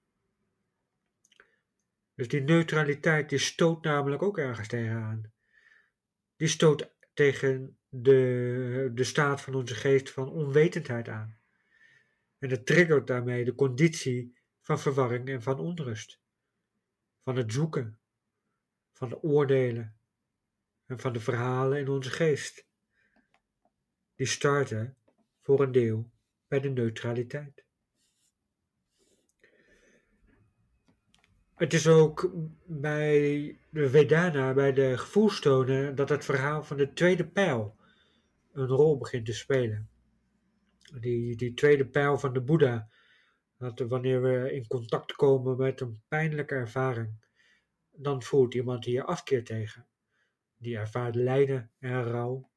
Dus 2.16 2.28
die 2.28 2.42
neutraliteit 2.42 3.30
die 3.30 3.40
stoot 3.40 3.84
namelijk 3.84 4.22
ook 4.22 4.38
ergens 4.38 4.68
tegenaan. 4.68 5.33
Die 6.44 6.52
stoot 6.52 6.96
tegen 7.14 7.78
de, 7.90 8.92
de 8.94 9.04
staat 9.04 9.42
van 9.42 9.56
onze 9.56 9.76
geest 9.76 10.10
van 10.10 10.30
onwetendheid 10.30 11.08
aan. 11.08 11.40
En 12.38 12.50
het 12.50 12.66
triggert 12.66 13.08
daarmee 13.08 13.46
de 13.46 13.56
conditie 13.56 14.38
van 14.62 14.80
verwarring 14.80 15.30
en 15.30 15.42
van 15.42 15.60
onrust. 15.60 16.22
Van 17.24 17.36
het 17.36 17.54
zoeken, 17.54 18.00
van 18.94 19.10
de 19.10 19.22
oordelen 19.22 19.98
en 20.86 21.00
van 21.00 21.14
de 21.14 21.20
verhalen 21.20 21.80
in 21.80 21.88
onze 21.88 22.10
geest. 22.10 22.68
Die 24.16 24.28
starten 24.28 24.98
voor 25.42 25.62
een 25.62 25.72
deel 25.72 26.12
bij 26.48 26.60
de 26.60 26.70
neutraliteit. 26.70 27.63
Het 31.54 31.74
is 31.74 31.88
ook 31.88 32.32
bij 32.66 33.58
de 33.70 33.90
Vedana, 33.90 34.54
bij 34.54 34.74
de 34.74 34.98
gevoelstonen, 34.98 35.96
dat 35.96 36.10
het 36.10 36.26
verhaal 36.26 36.64
van 36.64 36.78
de 36.78 36.94
tweede 36.94 37.28
pijl 37.28 37.76
een 38.52 38.68
rol 38.68 38.98
begint 38.98 39.26
te 39.26 39.34
spelen. 39.34 39.90
Die, 41.00 41.36
die 41.36 41.54
tweede 41.54 41.86
pijl 41.86 42.18
van 42.18 42.34
de 42.34 42.42
Boeddha, 42.42 42.90
dat 43.58 43.80
wanneer 43.80 44.22
we 44.22 44.54
in 44.54 44.68
contact 44.68 45.12
komen 45.12 45.58
met 45.58 45.82
een 45.82 46.02
pijnlijke 46.08 46.56
ervaring, 46.56 47.26
dan 47.92 48.24
voelt 48.24 48.54
iemand 48.54 48.86
hier 48.86 49.04
afkeer 49.04 49.44
tegen. 49.44 49.88
Die 50.58 50.78
ervaart 50.78 51.16
lijden 51.16 51.72
en 51.80 52.04
rouw 52.04 52.50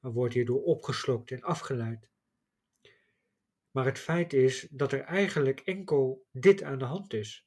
en 0.00 0.12
wordt 0.12 0.34
hierdoor 0.34 0.62
opgeslokt 0.62 1.30
en 1.30 1.42
afgeleid. 1.42 2.08
Maar 3.70 3.84
het 3.84 3.98
feit 3.98 4.32
is 4.32 4.66
dat 4.70 4.92
er 4.92 5.00
eigenlijk 5.00 5.60
enkel 5.60 6.26
dit 6.32 6.62
aan 6.62 6.78
de 6.78 6.84
hand 6.84 7.12
is. 7.12 7.45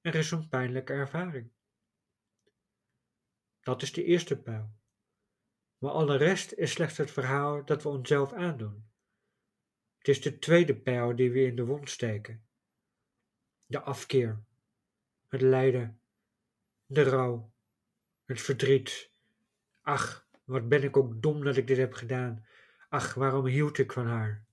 Er 0.00 0.14
is 0.14 0.30
een 0.30 0.48
pijnlijke 0.48 0.92
ervaring. 0.92 1.50
Dat 3.60 3.82
is 3.82 3.92
de 3.92 4.04
eerste 4.04 4.42
pijl. 4.42 4.76
Maar 5.78 5.90
alle 5.90 6.16
rest 6.16 6.52
is 6.52 6.72
slechts 6.72 6.96
het 6.96 7.10
verhaal 7.10 7.64
dat 7.64 7.82
we 7.82 7.88
onszelf 7.88 8.32
aandoen. 8.32 8.90
Het 9.98 10.08
is 10.08 10.20
de 10.20 10.38
tweede 10.38 10.76
pijl 10.76 11.16
die 11.16 11.30
we 11.30 11.40
in 11.40 11.56
de 11.56 11.64
wond 11.64 11.90
steken. 11.90 12.46
De 13.66 13.80
afkeer, 13.80 14.44
het 15.28 15.40
lijden, 15.40 16.00
de 16.86 17.02
rouw, 17.02 17.52
het 18.24 18.40
verdriet. 18.40 19.12
Ach, 19.80 20.28
wat 20.44 20.68
ben 20.68 20.82
ik 20.82 20.96
ook 20.96 21.22
dom 21.22 21.44
dat 21.44 21.56
ik 21.56 21.66
dit 21.66 21.76
heb 21.76 21.92
gedaan. 21.92 22.46
Ach, 22.88 23.14
waarom 23.14 23.46
hield 23.46 23.78
ik 23.78 23.92
van 23.92 24.06
haar? 24.06 24.46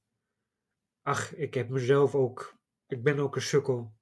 Ach, 1.01 1.35
ik 1.35 1.53
heb 1.53 1.69
mezelf 1.69 2.15
ook, 2.15 2.57
ik 2.87 3.03
ben 3.03 3.19
ook 3.19 3.35
een 3.35 3.41
sukkel. 3.41 3.94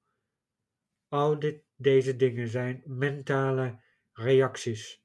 Al 1.14 1.38
dit, 1.38 1.62
deze 1.76 2.16
dingen 2.16 2.48
zijn 2.48 2.82
mentale 2.86 3.80
reacties, 4.12 5.02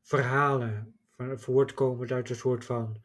verhalen, 0.00 0.98
voortkomend 1.16 2.10
uit 2.10 2.30
een 2.30 2.36
soort 2.36 2.64
van 2.64 3.04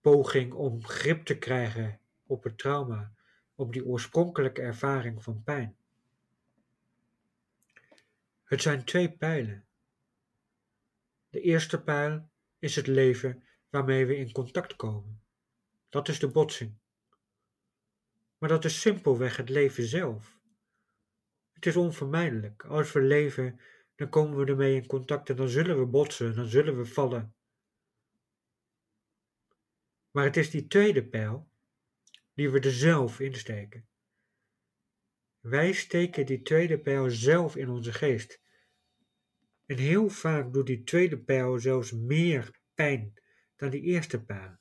poging 0.00 0.52
om 0.52 0.84
grip 0.84 1.24
te 1.24 1.38
krijgen 1.38 2.00
op 2.26 2.44
het 2.44 2.58
trauma, 2.58 3.12
op 3.54 3.72
die 3.72 3.84
oorspronkelijke 3.84 4.60
ervaring 4.60 5.22
van 5.22 5.42
pijn. 5.42 5.76
Het 8.44 8.62
zijn 8.62 8.84
twee 8.84 9.12
pijlen. 9.12 9.66
De 11.28 11.40
eerste 11.40 11.82
pijl 11.82 12.30
is 12.58 12.76
het 12.76 12.86
leven 12.86 13.44
waarmee 13.70 14.06
we 14.06 14.16
in 14.16 14.32
contact 14.32 14.76
komen. 14.76 15.22
Dat 15.88 16.08
is 16.08 16.18
de 16.18 16.28
botsing. 16.28 16.74
Maar 18.38 18.48
dat 18.48 18.64
is 18.64 18.80
simpelweg 18.80 19.36
het 19.36 19.48
leven 19.48 19.84
zelf. 19.84 20.38
Het 21.60 21.68
is 21.68 21.76
onvermijdelijk. 21.76 22.64
Als 22.64 22.92
we 22.92 23.00
leven, 23.00 23.60
dan 23.94 24.08
komen 24.08 24.38
we 24.38 24.50
ermee 24.50 24.74
in 24.74 24.86
contact 24.86 25.30
en 25.30 25.36
dan 25.36 25.48
zullen 25.48 25.78
we 25.78 25.86
botsen, 25.86 26.34
dan 26.34 26.46
zullen 26.46 26.76
we 26.76 26.86
vallen. 26.86 27.34
Maar 30.10 30.24
het 30.24 30.36
is 30.36 30.50
die 30.50 30.66
tweede 30.66 31.06
pijl 31.06 31.50
die 32.34 32.50
we 32.50 32.60
er 32.60 32.72
zelf 32.72 33.20
insteken. 33.20 33.88
Wij 35.40 35.72
steken 35.72 36.26
die 36.26 36.42
tweede 36.42 36.78
pijl 36.78 37.10
zelf 37.10 37.56
in 37.56 37.68
onze 37.68 37.92
geest. 37.92 38.40
En 39.66 39.76
heel 39.76 40.08
vaak 40.08 40.52
doet 40.52 40.66
die 40.66 40.82
tweede 40.82 41.18
pijl 41.18 41.58
zelfs 41.58 41.92
meer 41.92 42.60
pijn 42.74 43.14
dan 43.56 43.70
die 43.70 43.82
eerste 43.82 44.24
pijl. 44.24 44.58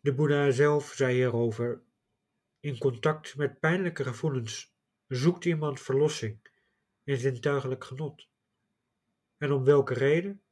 De 0.00 0.14
Boeddha 0.14 0.50
zelf 0.50 0.92
zei 0.92 1.14
hierover: 1.14 1.86
In 2.60 2.78
contact 2.78 3.36
met 3.36 3.60
pijnlijke 3.60 4.04
gevoelens 4.04 4.76
zoekt 5.08 5.44
iemand 5.44 5.80
verlossing 5.80 6.40
in 7.04 7.16
zintuigelijk 7.16 7.84
genot. 7.84 8.28
En 9.36 9.52
om 9.52 9.64
welke 9.64 9.94
reden? 9.94 10.42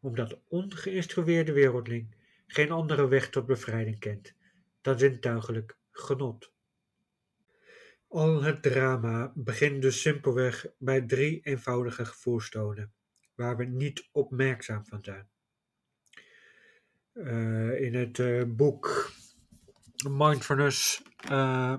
Omdat 0.00 0.28
de 0.28 0.38
ongeïnstrueerde 0.48 1.52
wereldling 1.52 2.16
geen 2.46 2.70
andere 2.70 3.08
weg 3.08 3.30
tot 3.30 3.46
bevrijding 3.46 3.98
kent 3.98 4.34
dan 4.80 4.98
zintuigelijk 4.98 5.78
genot. 5.90 6.52
Al 8.08 8.42
het 8.42 8.62
drama 8.62 9.32
begint 9.34 9.82
dus 9.82 10.00
simpelweg 10.00 10.66
bij 10.78 11.00
drie 11.00 11.40
eenvoudige 11.42 12.04
gevoelstonen, 12.04 12.92
waar 13.34 13.56
we 13.56 13.64
niet 13.64 14.08
opmerkzaam 14.12 14.86
van 14.86 15.04
zijn. 15.04 15.28
Uh, 17.12 17.80
in 17.80 17.94
het 17.94 18.18
uh, 18.18 18.44
boek 18.46 19.12
Mindfulness 20.06 21.02
uh, 21.30 21.74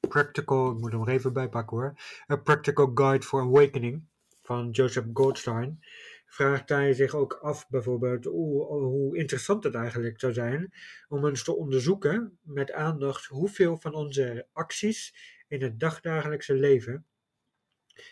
Practical, 0.00 0.70
ik 0.70 0.78
moet 0.78 0.92
hem 0.92 1.00
er 1.00 1.08
even 1.08 1.32
bij 1.32 1.48
pakken 1.48 1.76
hoor, 1.76 1.94
A 2.30 2.36
Practical 2.36 2.90
Guide 2.94 3.26
for 3.26 3.40
Awakening 3.40 4.04
van 4.42 4.70
Joseph 4.70 5.06
Goldstein, 5.12 5.84
vraagt 6.26 6.68
hij 6.68 6.92
zich 6.92 7.14
ook 7.14 7.32
af 7.32 7.68
bijvoorbeeld 7.68 8.24
hoe, 8.24 8.64
hoe, 8.64 9.16
interessant 9.16 9.64
het 9.64 9.74
eigenlijk 9.74 10.20
zou 10.20 10.32
zijn 10.32 10.72
om 11.08 11.26
eens 11.26 11.44
te 11.44 11.56
onderzoeken 11.56 12.38
met 12.42 12.72
aandacht 12.72 13.26
hoeveel 13.26 13.76
van 13.76 13.94
onze 13.94 14.46
acties 14.52 15.14
in 15.48 15.62
het 15.62 15.80
dagdagelijkse 15.80 16.54
leven, 16.54 17.06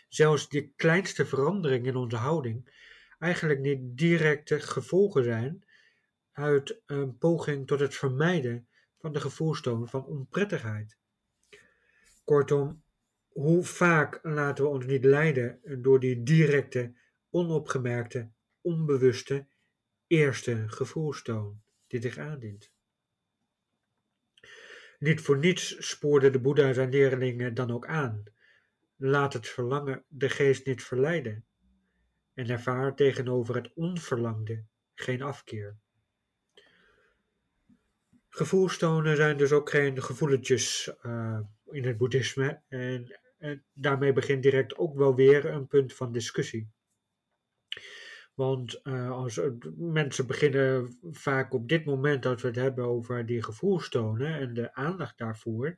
zelfs 0.09 0.49
die 0.49 0.73
kleinste 0.75 1.25
verandering 1.25 1.85
in 1.85 1.95
onze 1.95 2.17
houding, 2.17 2.73
eigenlijk 3.19 3.59
niet 3.59 3.79
directe 3.81 4.59
gevolgen 4.59 5.23
zijn 5.23 5.63
uit 6.31 6.81
een 6.85 7.17
poging 7.17 7.67
tot 7.67 7.79
het 7.79 7.95
vermijden 7.95 8.67
van 9.05 9.13
de 9.13 9.19
gevoelstomen 9.19 9.87
van 9.87 10.05
onprettigheid. 10.05 10.97
Kortom, 12.23 12.83
hoe 13.27 13.63
vaak 13.63 14.19
laten 14.23 14.63
we 14.63 14.69
ons 14.69 14.85
niet 14.85 15.05
leiden 15.05 15.81
door 15.81 15.99
die 15.99 16.23
directe, 16.23 16.93
onopgemerkte, 17.29 18.31
onbewuste 18.61 19.47
eerste 20.07 20.63
gevoelstoon 20.67 21.61
die 21.87 22.01
zich 22.01 22.17
aandient. 22.17 22.71
Niet 24.99 25.21
voor 25.21 25.37
niets 25.37 25.87
spoorde 25.87 26.29
de 26.29 26.39
Boeddha 26.39 26.73
zijn 26.73 26.89
leerlingen 26.89 27.53
dan 27.53 27.71
ook 27.71 27.87
aan. 27.87 28.23
Laat 28.95 29.33
het 29.33 29.47
verlangen 29.47 30.05
de 30.07 30.29
geest 30.29 30.65
niet 30.65 30.83
verleiden 30.83 31.45
en 32.33 32.49
ervaar 32.49 32.95
tegenover 32.95 33.55
het 33.55 33.73
onverlangde 33.73 34.65
geen 34.93 35.21
afkeer. 35.21 35.77
Gevoelstonen 38.35 39.15
zijn 39.15 39.37
dus 39.37 39.51
ook 39.51 39.69
geen 39.69 40.01
gevoelentjes 40.03 40.91
uh, 41.03 41.39
in 41.71 41.85
het 41.85 41.97
boeddhisme 41.97 42.61
en, 42.67 43.19
en 43.37 43.63
daarmee 43.73 44.13
begint 44.13 44.43
direct 44.43 44.77
ook 44.77 44.95
wel 44.95 45.15
weer 45.15 45.45
een 45.45 45.67
punt 45.67 45.93
van 45.93 46.11
discussie. 46.11 46.69
Want 48.33 48.79
uh, 48.83 49.11
als, 49.11 49.39
mensen 49.75 50.27
beginnen 50.27 50.97
vaak 51.11 51.53
op 51.53 51.69
dit 51.69 51.85
moment 51.85 52.23
dat 52.23 52.41
we 52.41 52.47
het 52.47 52.55
hebben 52.55 52.85
over 52.85 53.25
die 53.25 53.43
gevoelstonen 53.43 54.39
en 54.39 54.53
de 54.53 54.73
aandacht 54.73 55.17
daarvoor, 55.17 55.75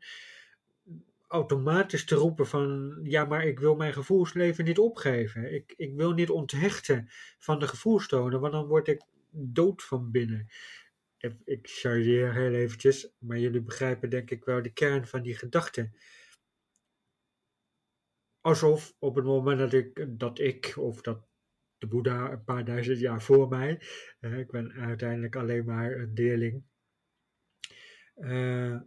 automatisch 1.27 2.05
te 2.05 2.15
roepen 2.15 2.47
van 2.47 2.99
ja, 3.03 3.25
maar 3.25 3.45
ik 3.45 3.59
wil 3.59 3.75
mijn 3.75 3.93
gevoelsleven 3.93 4.65
niet 4.65 4.79
opgeven. 4.79 5.53
Ik, 5.53 5.73
ik 5.75 5.93
wil 5.95 6.11
niet 6.11 6.29
onthechten 6.29 7.07
van 7.37 7.59
de 7.59 7.67
gevoelstonen, 7.67 8.39
want 8.39 8.53
dan 8.53 8.67
word 8.67 8.87
ik 8.87 9.01
dood 9.31 9.83
van 9.83 10.11
binnen. 10.11 10.47
Ik 11.43 11.67
chargeer 11.67 12.33
heel 12.33 12.53
eventjes, 12.53 13.13
maar 13.17 13.39
jullie 13.39 13.61
begrijpen 13.61 14.09
denk 14.09 14.31
ik 14.31 14.45
wel 14.45 14.61
de 14.61 14.73
kern 14.73 15.07
van 15.07 15.21
die 15.21 15.35
gedachte. 15.35 15.91
Alsof 18.41 18.95
op 18.99 19.15
het 19.15 19.25
moment 19.25 19.59
dat 19.59 19.73
ik, 19.73 20.19
dat 20.19 20.39
ik 20.39 20.73
of 20.77 21.01
dat 21.01 21.27
de 21.77 21.87
Boeddha 21.87 22.31
een 22.31 22.43
paar 22.43 22.65
duizend 22.65 22.99
jaar 22.99 23.21
voor 23.21 23.47
mij, 23.47 23.81
ik 24.19 24.51
ben 24.51 24.71
uiteindelijk 24.71 25.35
alleen 25.35 25.65
maar 25.65 25.91
een 25.91 26.13
leerling, 26.13 26.63
uh, 28.15 28.81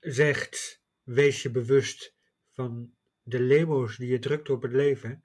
zegt: 0.00 0.82
wees 1.02 1.42
je 1.42 1.50
bewust 1.50 2.16
van 2.50 2.94
de 3.22 3.42
labels 3.42 3.96
die 3.96 4.08
je 4.08 4.18
drukt 4.18 4.50
op 4.50 4.62
het 4.62 4.72
leven, 4.72 5.24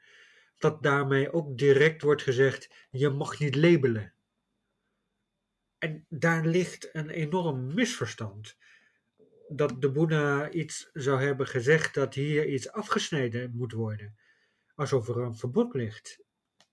dat 0.58 0.84
daarmee 0.84 1.32
ook 1.32 1.58
direct 1.58 2.02
wordt 2.02 2.22
gezegd: 2.22 2.88
je 2.90 3.10
mag 3.10 3.40
niet 3.40 3.56
labelen. 3.56 4.14
En 5.82 6.06
daar 6.10 6.46
ligt 6.46 6.90
een 6.96 7.10
enorm 7.10 7.74
misverstand. 7.74 8.58
Dat 9.48 9.82
de 9.82 9.92
Boeddha 9.92 10.50
iets 10.50 10.90
zou 10.94 11.22
hebben 11.22 11.48
gezegd 11.48 11.94
dat 11.94 12.14
hier 12.14 12.48
iets 12.48 12.72
afgesneden 12.72 13.52
moet 13.56 13.72
worden. 13.72 14.18
Alsof 14.76 15.08
er 15.08 15.18
een 15.18 15.36
verbod 15.36 15.74
ligt 15.74 16.20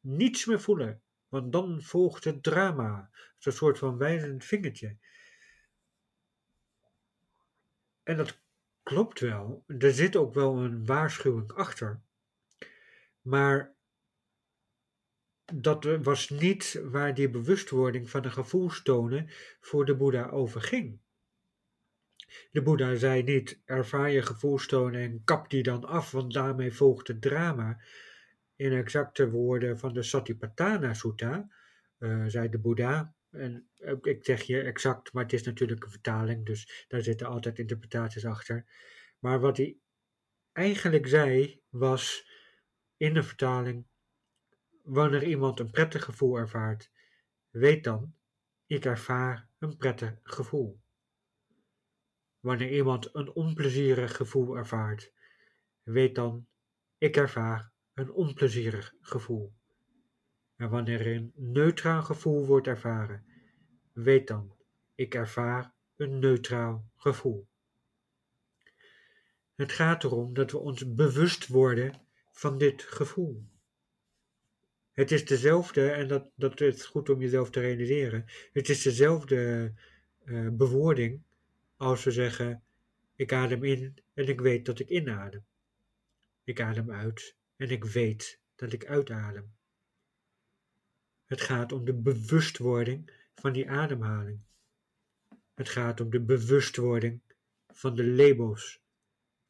niets 0.00 0.44
meer 0.44 0.60
voelen, 0.60 1.02
want 1.28 1.52
dan 1.52 1.82
volgt 1.82 2.24
het 2.24 2.42
drama, 2.42 3.10
zo'n 3.38 3.52
soort 3.52 3.78
van 3.78 3.98
wijzend 3.98 4.44
vingertje. 4.44 4.96
En 8.02 8.16
dat 8.16 8.40
klopt 8.82 9.20
wel, 9.20 9.64
er 9.66 9.92
zit 9.92 10.16
ook 10.16 10.34
wel 10.34 10.58
een 10.58 10.86
waarschuwing 10.86 11.52
achter, 11.52 12.00
maar 13.20 13.74
dat 15.54 15.84
was 16.02 16.28
niet 16.28 16.80
waar 16.84 17.14
die 17.14 17.30
bewustwording 17.30 18.10
van 18.10 18.22
de 18.22 18.30
gevoelstonen 18.30 19.28
voor 19.60 19.84
de 19.84 19.96
Boeddha 19.96 20.28
over 20.28 20.60
ging. 20.60 21.00
De 22.50 22.62
Boeddha 22.62 22.94
zei 22.94 23.22
niet: 23.22 23.60
ervaar 23.64 24.10
je 24.10 24.22
gevoelstonen 24.22 25.00
en 25.00 25.24
kap 25.24 25.50
die 25.50 25.62
dan 25.62 25.84
af, 25.84 26.10
want 26.10 26.32
daarmee 26.32 26.72
volgt 26.72 27.08
het 27.08 27.20
drama 27.20 27.80
in 28.56 28.72
exacte 28.72 29.30
woorden 29.30 29.78
van 29.78 29.92
de 29.92 30.02
Satipatthana 30.02 30.94
Sutta, 30.94 31.48
uh, 31.98 32.24
zei 32.26 32.48
de 32.48 32.58
Boeddha. 32.58 33.14
En 33.30 33.68
ik 34.02 34.24
zeg 34.24 34.46
hier 34.46 34.66
exact, 34.66 35.12
maar 35.12 35.22
het 35.22 35.32
is 35.32 35.42
natuurlijk 35.42 35.84
een 35.84 35.90
vertaling, 35.90 36.46
dus 36.46 36.84
daar 36.88 37.02
zitten 37.02 37.26
altijd 37.26 37.58
interpretaties 37.58 38.24
achter. 38.24 38.66
Maar 39.18 39.40
wat 39.40 39.56
hij 39.56 39.76
eigenlijk 40.52 41.06
zei 41.06 41.60
was 41.68 42.30
in 42.96 43.14
de 43.14 43.22
vertaling: 43.22 43.86
wanneer 44.88 45.24
iemand 45.24 45.60
een 45.60 45.70
prettig 45.70 46.04
gevoel 46.04 46.36
ervaart, 46.36 46.90
weet 47.50 47.84
dan, 47.84 48.14
ik 48.66 48.84
ervaar 48.84 49.48
een 49.58 49.76
prettig 49.76 50.18
gevoel. 50.22 50.80
Wanneer 52.40 52.70
iemand 52.72 53.14
een 53.14 53.32
onplezierig 53.32 54.16
gevoel 54.16 54.56
ervaart, 54.56 55.12
weet 55.82 56.14
dan, 56.14 56.46
ik 56.98 57.16
ervaar 57.16 57.72
een 57.94 58.12
onplezierig 58.12 58.94
gevoel. 59.00 59.52
En 60.56 60.70
wanneer 60.70 61.06
een 61.06 61.32
neutraal 61.34 62.02
gevoel 62.02 62.46
wordt 62.46 62.66
ervaren, 62.66 63.24
weet 63.92 64.26
dan, 64.26 64.56
ik 64.94 65.14
ervaar 65.14 65.74
een 65.96 66.18
neutraal 66.18 66.90
gevoel. 66.96 67.48
Het 69.54 69.72
gaat 69.72 70.04
erom 70.04 70.34
dat 70.34 70.50
we 70.50 70.58
ons 70.58 70.94
bewust 70.94 71.46
worden 71.46 72.00
van 72.30 72.58
dit 72.58 72.82
gevoel. 72.82 73.48
Het 74.98 75.10
is 75.10 75.24
dezelfde, 75.24 75.90
en 75.90 76.08
dat, 76.08 76.30
dat 76.34 76.60
is 76.60 76.84
goed 76.84 77.08
om 77.08 77.20
jezelf 77.20 77.50
te 77.50 77.60
realiseren, 77.60 78.24
het 78.52 78.68
is 78.68 78.82
dezelfde 78.82 79.72
uh, 80.24 80.48
bewoording 80.50 81.22
als 81.76 82.04
we 82.04 82.10
zeggen, 82.10 82.62
Ik 83.16 83.32
adem 83.32 83.64
in 83.64 83.98
en 84.14 84.28
ik 84.28 84.40
weet 84.40 84.66
dat 84.66 84.78
ik 84.78 84.88
inadem. 84.88 85.44
Ik 86.44 86.60
adem 86.60 86.90
uit 86.90 87.36
en 87.56 87.70
ik 87.70 87.84
weet 87.84 88.40
dat 88.56 88.72
ik 88.72 88.86
uitadem. 88.86 89.52
Het 91.24 91.40
gaat 91.40 91.72
om 91.72 91.84
de 91.84 91.94
bewustwording 91.94 93.10
van 93.34 93.52
die 93.52 93.70
ademhaling. 93.70 94.38
Het 95.54 95.68
gaat 95.68 96.00
om 96.00 96.10
de 96.10 96.20
bewustwording 96.20 97.20
van 97.72 97.94
de 97.94 98.06
labels, 98.06 98.80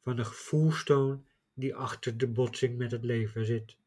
van 0.01 0.15
de 0.15 0.25
gevoelstoon 0.25 1.25
die 1.53 1.75
achter 1.75 2.17
de 2.17 2.27
botsing 2.27 2.77
met 2.77 2.91
het 2.91 3.03
leven 3.03 3.45
zit. 3.45 3.77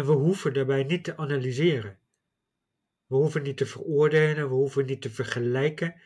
En 0.00 0.06
we 0.06 0.12
hoeven 0.12 0.52
daarbij 0.52 0.82
niet 0.82 1.04
te 1.04 1.16
analyseren. 1.16 1.98
We 3.06 3.16
hoeven 3.16 3.42
niet 3.42 3.56
te 3.56 3.66
veroordelen, 3.66 4.48
we 4.48 4.54
hoeven 4.54 4.86
niet 4.86 5.02
te 5.02 5.10
vergelijken. 5.10 6.00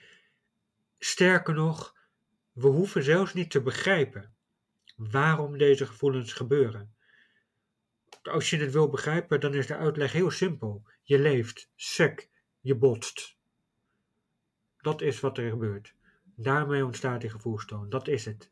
Sterker 0.98 1.54
nog, 1.54 1.96
we 2.52 2.66
hoeven 2.66 3.02
zelfs 3.02 3.34
niet 3.34 3.50
te 3.50 3.62
begrijpen 3.62 4.34
waarom 4.96 5.58
deze 5.58 5.86
gevoelens 5.86 6.32
gebeuren. 6.32 6.94
Als 8.22 8.50
je 8.50 8.56
het 8.56 8.72
wil 8.72 8.88
begrijpen, 8.88 9.40
dan 9.40 9.54
is 9.54 9.66
de 9.66 9.76
uitleg 9.76 10.12
heel 10.12 10.30
simpel. 10.30 10.86
Je 11.02 11.18
leeft, 11.18 11.70
sec, 11.76 12.28
je 12.60 12.74
botst. 12.74 13.36
Dat 14.76 15.00
is 15.00 15.20
wat 15.20 15.38
er 15.38 15.50
gebeurt. 15.50 15.94
Daarmee 16.36 16.84
ontstaat 16.84 17.20
die 17.20 17.30
gevoelstoon. 17.30 17.88
Dat 17.88 18.08
is 18.08 18.24
het. 18.24 18.50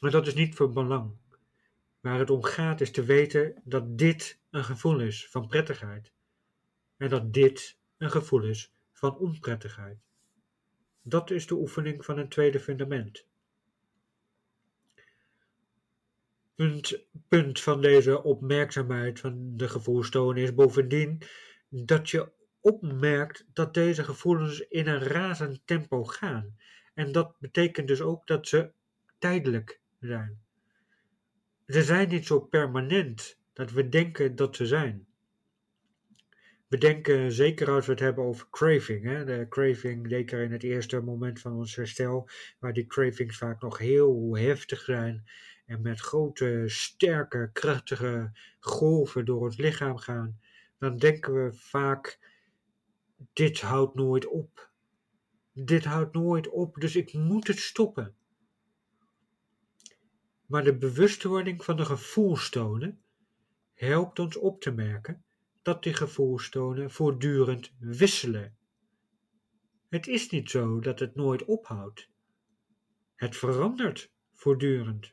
Maar 0.00 0.10
dat 0.10 0.26
is 0.26 0.34
niet 0.34 0.54
voor 0.54 0.72
belang. 0.72 1.20
Waar 2.02 2.18
het 2.18 2.30
om 2.30 2.42
gaat 2.42 2.80
is 2.80 2.90
te 2.90 3.04
weten 3.04 3.62
dat 3.64 3.98
dit 3.98 4.40
een 4.50 4.64
gevoel 4.64 5.00
is 5.00 5.28
van 5.30 5.46
prettigheid. 5.46 6.12
En 6.96 7.08
dat 7.08 7.32
dit 7.32 7.78
een 7.96 8.10
gevoel 8.10 8.44
is 8.44 8.74
van 8.92 9.18
onprettigheid. 9.18 9.98
Dat 11.02 11.30
is 11.30 11.46
de 11.46 11.54
oefening 11.54 12.04
van 12.04 12.18
een 12.18 12.28
tweede 12.28 12.60
fundament. 12.60 13.26
Punt, 16.54 17.04
punt 17.28 17.60
van 17.60 17.80
deze 17.80 18.22
opmerkzaamheid 18.22 19.20
van 19.20 19.56
de 19.56 19.68
gevoelstoon 19.68 20.36
is 20.36 20.54
bovendien 20.54 21.22
dat 21.68 22.10
je 22.10 22.32
opmerkt 22.60 23.46
dat 23.52 23.74
deze 23.74 24.04
gevoelens 24.04 24.60
in 24.60 24.86
een 24.86 25.00
razend 25.00 25.60
tempo 25.64 26.04
gaan. 26.04 26.56
En 26.94 27.12
dat 27.12 27.34
betekent 27.38 27.88
dus 27.88 28.00
ook 28.00 28.26
dat 28.26 28.48
ze 28.48 28.72
tijdelijk 29.18 29.80
zijn. 30.00 30.42
Ze 31.66 31.82
zijn 31.82 32.08
niet 32.08 32.26
zo 32.26 32.40
permanent 32.40 33.38
dat 33.52 33.70
we 33.70 33.88
denken 33.88 34.36
dat 34.36 34.56
ze 34.56 34.66
zijn. 34.66 35.06
We 36.68 36.78
denken, 36.78 37.32
zeker 37.32 37.70
als 37.70 37.86
we 37.86 37.92
het 37.92 38.00
hebben 38.00 38.24
over 38.24 38.46
craving, 38.50 39.04
hè, 39.04 39.24
de 39.24 39.46
craving, 39.48 40.06
zeker 40.08 40.42
in 40.42 40.52
het 40.52 40.62
eerste 40.62 41.00
moment 41.00 41.40
van 41.40 41.52
ons 41.52 41.76
herstel, 41.76 42.28
waar 42.58 42.72
die 42.72 42.86
cravings 42.86 43.36
vaak 43.36 43.62
nog 43.62 43.78
heel 43.78 44.36
heftig 44.36 44.80
zijn 44.80 45.24
en 45.66 45.82
met 45.82 46.00
grote, 46.00 46.64
sterke, 46.66 47.50
krachtige 47.52 48.30
golven 48.60 49.24
door 49.24 49.40
ons 49.40 49.56
lichaam 49.56 49.96
gaan, 49.96 50.40
dan 50.78 50.96
denken 50.96 51.44
we 51.44 51.52
vaak, 51.52 52.18
dit 53.32 53.60
houdt 53.60 53.94
nooit 53.94 54.26
op. 54.26 54.70
Dit 55.52 55.84
houdt 55.84 56.14
nooit 56.14 56.48
op, 56.48 56.74
dus 56.80 56.96
ik 56.96 57.12
moet 57.12 57.46
het 57.46 57.58
stoppen. 57.58 58.14
Maar 60.52 60.64
de 60.64 60.76
bewustwording 60.76 61.64
van 61.64 61.76
de 61.76 61.84
gevoelstonen 61.84 63.02
helpt 63.74 64.18
ons 64.18 64.36
op 64.36 64.60
te 64.60 64.70
merken 64.70 65.24
dat 65.62 65.82
die 65.82 65.94
gevoelstonen 65.94 66.90
voortdurend 66.90 67.72
wisselen. 67.78 68.56
Het 69.88 70.06
is 70.06 70.30
niet 70.30 70.50
zo 70.50 70.80
dat 70.80 70.98
het 70.98 71.14
nooit 71.14 71.44
ophoudt. 71.44 72.08
Het 73.14 73.36
verandert 73.36 74.12
voortdurend. 74.32 75.12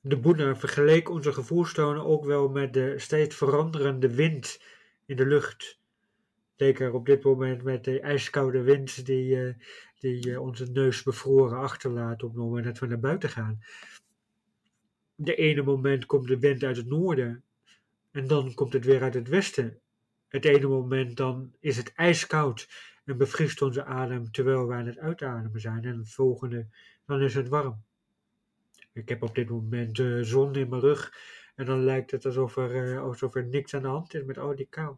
De 0.00 0.18
Boeddha 0.18 0.56
vergeleek 0.56 1.10
onze 1.10 1.32
gevoelstonen 1.32 2.04
ook 2.04 2.24
wel 2.24 2.48
met 2.48 2.72
de 2.72 2.98
steeds 2.98 3.36
veranderende 3.36 4.14
wind 4.14 4.62
in 5.06 5.16
de 5.16 5.26
lucht. 5.26 5.80
Zeker 6.56 6.92
op 6.92 7.06
dit 7.06 7.22
moment 7.22 7.62
met 7.62 7.84
de 7.84 8.00
ijskoude 8.00 8.62
wind 8.62 9.06
die, 9.06 9.36
uh, 9.36 9.54
die 9.98 10.28
uh, 10.28 10.40
onze 10.40 10.70
neus 10.70 11.02
bevroren 11.02 11.58
achterlaat 11.58 12.22
op 12.22 12.30
het 12.30 12.38
moment 12.38 12.64
dat 12.64 12.78
we 12.78 12.86
naar 12.86 13.00
buiten 13.00 13.28
gaan. 13.28 13.60
De 15.14 15.34
ene 15.34 15.62
moment 15.62 16.06
komt 16.06 16.28
de 16.28 16.38
wind 16.38 16.62
uit 16.62 16.76
het 16.76 16.86
noorden 16.86 17.42
en 18.10 18.26
dan 18.26 18.54
komt 18.54 18.72
het 18.72 18.84
weer 18.84 19.02
uit 19.02 19.14
het 19.14 19.28
westen. 19.28 19.80
Het 20.28 20.44
ene 20.44 20.66
moment 20.66 21.16
dan 21.16 21.52
is 21.60 21.76
het 21.76 21.92
ijskoud 21.92 22.68
en 23.04 23.16
bevriest 23.16 23.62
onze 23.62 23.84
adem 23.84 24.30
terwijl 24.30 24.66
we 24.66 24.74
aan 24.74 24.86
het 24.86 24.98
uitademen 24.98 25.60
zijn. 25.60 25.84
En 25.84 25.98
het 25.98 26.12
volgende, 26.12 26.66
dan 27.06 27.22
is 27.22 27.34
het 27.34 27.48
warm. 27.48 27.82
Ik 28.92 29.08
heb 29.08 29.22
op 29.22 29.34
dit 29.34 29.48
moment 29.48 29.96
de 29.96 30.24
zon 30.24 30.54
in 30.54 30.68
mijn 30.68 30.80
rug 30.80 31.12
en 31.54 31.66
dan 31.66 31.84
lijkt 31.84 32.10
het 32.10 32.26
alsof 32.26 32.56
er, 32.56 32.92
uh, 32.92 33.00
alsof 33.00 33.34
er 33.34 33.46
niks 33.46 33.74
aan 33.74 33.82
de 33.82 33.88
hand 33.88 34.14
is 34.14 34.24
met 34.24 34.38
al 34.38 34.56
die 34.56 34.66
kou. 34.70 34.96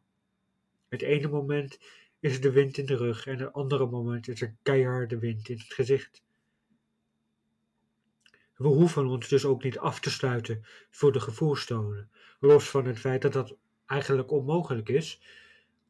Het 0.89 1.03
ene 1.03 1.29
moment 1.29 1.79
is 2.21 2.41
de 2.41 2.51
wind 2.51 2.79
in 2.79 2.87
de 2.87 2.97
rug 2.97 3.27
en 3.27 3.39
het 3.39 3.53
andere 3.53 3.87
moment 3.87 4.29
is 4.29 4.41
er 4.41 4.55
keiharde 4.63 5.19
wind 5.19 5.49
in 5.49 5.59
het 5.59 5.73
gezicht. 5.73 6.23
We 8.57 8.69
hoeven 8.69 9.07
ons 9.07 9.29
dus 9.29 9.45
ook 9.45 9.63
niet 9.63 9.79
af 9.79 10.01
te 10.01 10.11
sluiten 10.11 10.65
voor 10.91 11.13
de 11.13 11.21
gevoelstonen, 11.21 12.11
los 12.41 12.71
van 12.71 12.85
het 12.87 12.99
feit 12.99 13.23
dat 13.23 13.33
dat 13.33 13.57
eigenlijk 13.87 14.31
onmogelijk 14.31 14.89
is. 14.89 15.21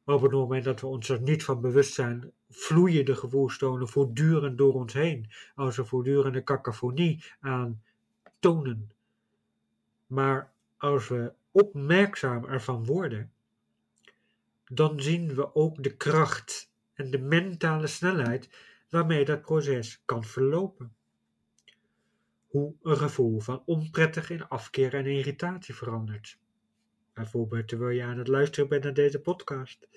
Op 0.04 0.22
het 0.22 0.32
moment 0.32 0.64
dat 0.64 0.80
we 0.80 0.86
ons 0.86 1.08
er 1.08 1.20
niet 1.20 1.44
van 1.44 1.60
bewust 1.60 1.92
zijn, 1.92 2.32
vloeien 2.48 3.04
de 3.04 3.14
gevoelstonen 3.14 3.88
voortdurend 3.88 4.58
door 4.58 4.74
ons 4.74 4.92
heen, 4.92 5.30
als 5.54 5.76
een 5.76 5.86
voortdurende 5.86 6.42
cacophonie 6.44 7.24
aan 7.40 7.82
tonen. 8.38 8.92
Maar 10.06 10.52
als 10.76 11.08
we 11.08 11.32
opmerkzaam 11.50 12.44
ervan 12.44 12.84
worden, 12.84 13.32
dan 14.72 15.02
zien 15.02 15.34
we 15.34 15.54
ook 15.54 15.82
de 15.82 15.96
kracht 15.96 16.72
en 16.94 17.10
de 17.10 17.18
mentale 17.18 17.86
snelheid 17.86 18.48
waarmee 18.88 19.24
dat 19.24 19.42
proces 19.42 20.02
kan 20.04 20.24
verlopen. 20.24 20.94
Hoe 22.46 22.74
een 22.82 22.96
gevoel 22.96 23.40
van 23.40 23.62
onprettig 23.64 24.30
in 24.30 24.48
afkeer 24.48 24.94
en 24.94 25.06
irritatie 25.06 25.74
verandert. 25.74 26.38
Bijvoorbeeld 27.12 27.68
terwijl 27.68 27.96
je 27.96 28.02
aan 28.02 28.18
het 28.18 28.28
luisteren 28.28 28.68
bent 28.68 28.84
naar 28.84 28.94
deze 28.94 29.20
podcast. 29.20 29.88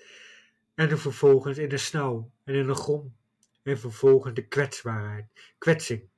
En 0.74 0.88
dan 0.88 0.98
vervolgens 0.98 1.58
in 1.58 1.68
de 1.68 1.76
snauw 1.76 2.30
en 2.44 2.54
in 2.54 2.66
de 2.66 2.74
grom. 2.74 3.16
En 3.62 3.78
vervolgens 3.78 4.34
de 4.34 4.46
kwetsbaarheid, 4.46 5.26
kwetsing 5.58 6.08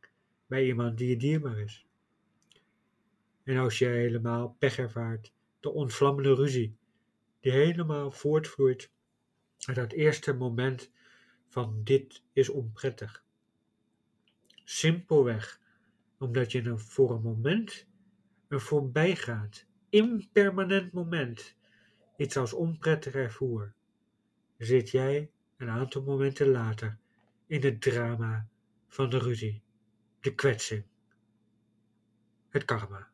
bij 0.47 0.67
iemand 0.67 0.99
die 0.99 1.09
je 1.09 1.17
dierbaar 1.17 1.59
is. 1.59 1.87
En 3.43 3.57
als 3.57 3.79
je 3.79 3.87
helemaal 3.87 4.57
pech 4.59 4.79
ervaart, 4.79 5.33
de 5.61 5.71
ontvlammende 5.71 6.35
ruzie 6.35 6.77
die 7.47 7.55
helemaal 7.55 8.11
voortvloeit 8.11 8.91
uit 9.65 9.77
dat 9.77 9.93
eerste 9.93 10.35
moment 10.35 10.91
van 11.49 11.81
dit 11.85 12.23
is 12.33 12.49
onprettig. 12.49 13.25
Simpelweg 14.65 15.61
omdat 16.19 16.53
je 16.53 16.65
een 16.65 16.79
voor 16.79 17.11
een 17.11 17.23
moment 17.23 17.87
een 18.49 18.61
voorbijgaand, 18.61 19.67
impermanent 19.89 20.93
moment 20.93 21.57
iets 22.17 22.37
als 22.37 22.53
onprettig 22.53 23.15
ervoer, 23.15 23.73
zit 24.59 24.91
jij 24.91 25.31
een 25.57 25.69
aantal 25.69 26.03
momenten 26.03 26.49
later 26.49 26.99
in 27.47 27.63
het 27.63 27.81
drama 27.81 28.49
van 28.87 29.11
de 29.11 29.19
ruzie, 29.19 29.63
de 30.21 30.35
kwetsing, 30.35 30.85
het 32.49 32.65
karma. 32.65 33.11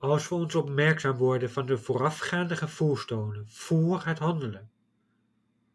Als 0.00 0.28
we 0.28 0.34
ons 0.34 0.54
opmerkzaam 0.54 1.16
worden 1.16 1.50
van 1.50 1.66
de 1.66 1.78
voorafgaande 1.78 2.56
gevoelstonen 2.56 3.48
voor 3.48 4.04
het 4.04 4.18
handelen, 4.18 4.70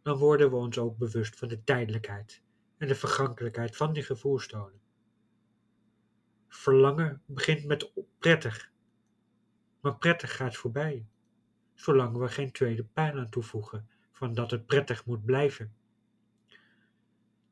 dan 0.01 0.17
worden 0.17 0.49
we 0.49 0.55
ons 0.55 0.77
ook 0.77 0.97
bewust 0.97 1.35
van 1.35 1.47
de 1.47 1.63
tijdelijkheid 1.63 2.41
en 2.77 2.87
de 2.87 2.95
vergankelijkheid 2.95 3.75
van 3.75 3.93
die 3.93 4.03
gevoelstonen. 4.03 4.81
Verlangen 6.47 7.21
begint 7.25 7.65
met 7.65 7.91
prettig, 8.19 8.71
maar 9.81 9.97
prettig 9.97 10.35
gaat 10.35 10.55
voorbij, 10.55 11.07
zolang 11.73 12.17
we 12.17 12.27
geen 12.27 12.51
tweede 12.51 12.83
pijn 12.83 13.17
aan 13.17 13.29
toevoegen 13.29 13.89
van 14.11 14.33
dat 14.33 14.51
het 14.51 14.65
prettig 14.65 15.05
moet 15.05 15.25
blijven. 15.25 15.75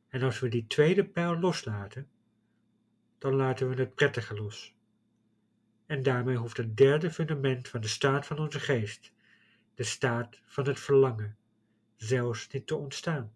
En 0.08 0.22
als 0.22 0.40
we 0.40 0.50
die 0.50 0.68
tweede 0.68 1.06
pijl 1.06 1.40
loslaten, 1.40 2.10
dan 3.18 3.36
laten 3.36 3.70
we 3.70 3.76
het 3.76 3.96
prettige 3.96 4.36
los. 4.36 4.73
En 5.86 6.04
daarmee 6.04 6.36
hoeft 6.36 6.58
het 6.58 6.78
derde 6.78 7.12
fundament 7.12 7.68
van 7.68 7.82
de 7.82 7.88
staat 7.88 8.26
van 8.26 8.40
onze 8.40 8.60
geest, 8.60 9.12
de 9.76 9.84
staat 9.84 10.42
van 10.46 10.68
het 10.68 10.80
verlangen, 10.80 11.38
zelfs 11.96 12.48
niet 12.50 12.68
te 12.68 12.76
ontstaan. 12.76 13.34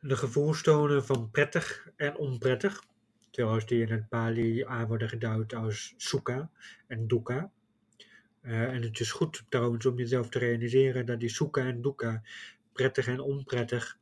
De 0.00 0.16
gevoelstonen 0.16 1.04
van 1.04 1.30
prettig 1.30 1.88
en 1.96 2.16
onprettig, 2.16 2.84
zoals 3.30 3.66
die 3.66 3.82
in 3.82 3.92
het 3.92 4.08
Pali 4.08 4.64
aan 4.64 4.86
worden 4.86 5.08
geduid 5.08 5.54
als 5.54 5.94
sukha 5.96 6.50
en 6.86 7.08
dukkha, 7.08 7.50
Uh, 8.42 8.62
en 8.62 8.82
het 8.82 9.00
is 9.00 9.10
goed 9.10 9.44
trouwens 9.48 9.86
om 9.86 9.96
jezelf 9.96 10.28
te 10.28 10.38
realiseren 10.38 11.06
dat 11.06 11.20
die 11.20 11.28
soeka 11.28 11.66
en 11.66 11.82
doeka, 11.82 12.22
prettig 12.72 13.06
en 13.06 13.20
onprettig, 13.20 13.98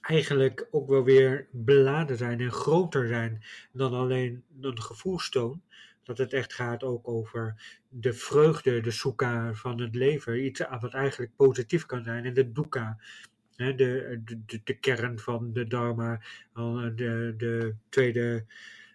eigenlijk 0.00 0.68
ook 0.70 0.88
wel 0.88 1.04
weer 1.04 1.46
beladen 1.50 2.16
zijn 2.16 2.40
en 2.40 2.52
groter 2.52 3.06
zijn 3.06 3.44
dan 3.72 3.92
alleen 3.92 4.44
een 4.60 4.82
gevoelstoon. 4.82 5.62
Dat 6.04 6.18
het 6.18 6.32
echt 6.32 6.52
gaat 6.52 6.82
ook 6.82 7.08
over 7.08 7.54
de 7.88 8.12
vreugde, 8.12 8.80
de 8.80 8.90
soeka 8.90 9.54
van 9.54 9.80
het 9.80 9.94
leven. 9.94 10.44
Iets 10.44 10.60
wat 10.80 10.94
eigenlijk 10.94 11.36
positief 11.36 11.86
kan 11.86 12.04
zijn. 12.04 12.24
En 12.24 12.34
de 12.34 12.52
doeka, 12.52 12.98
de, 13.56 13.74
de, 14.24 14.60
de, 14.64 14.78
kern 14.78 15.18
van 15.18 15.52
de 15.52 15.66
dharma, 15.66 16.20
de, 16.94 17.34
de 17.36 17.74
tweede, 17.88 18.44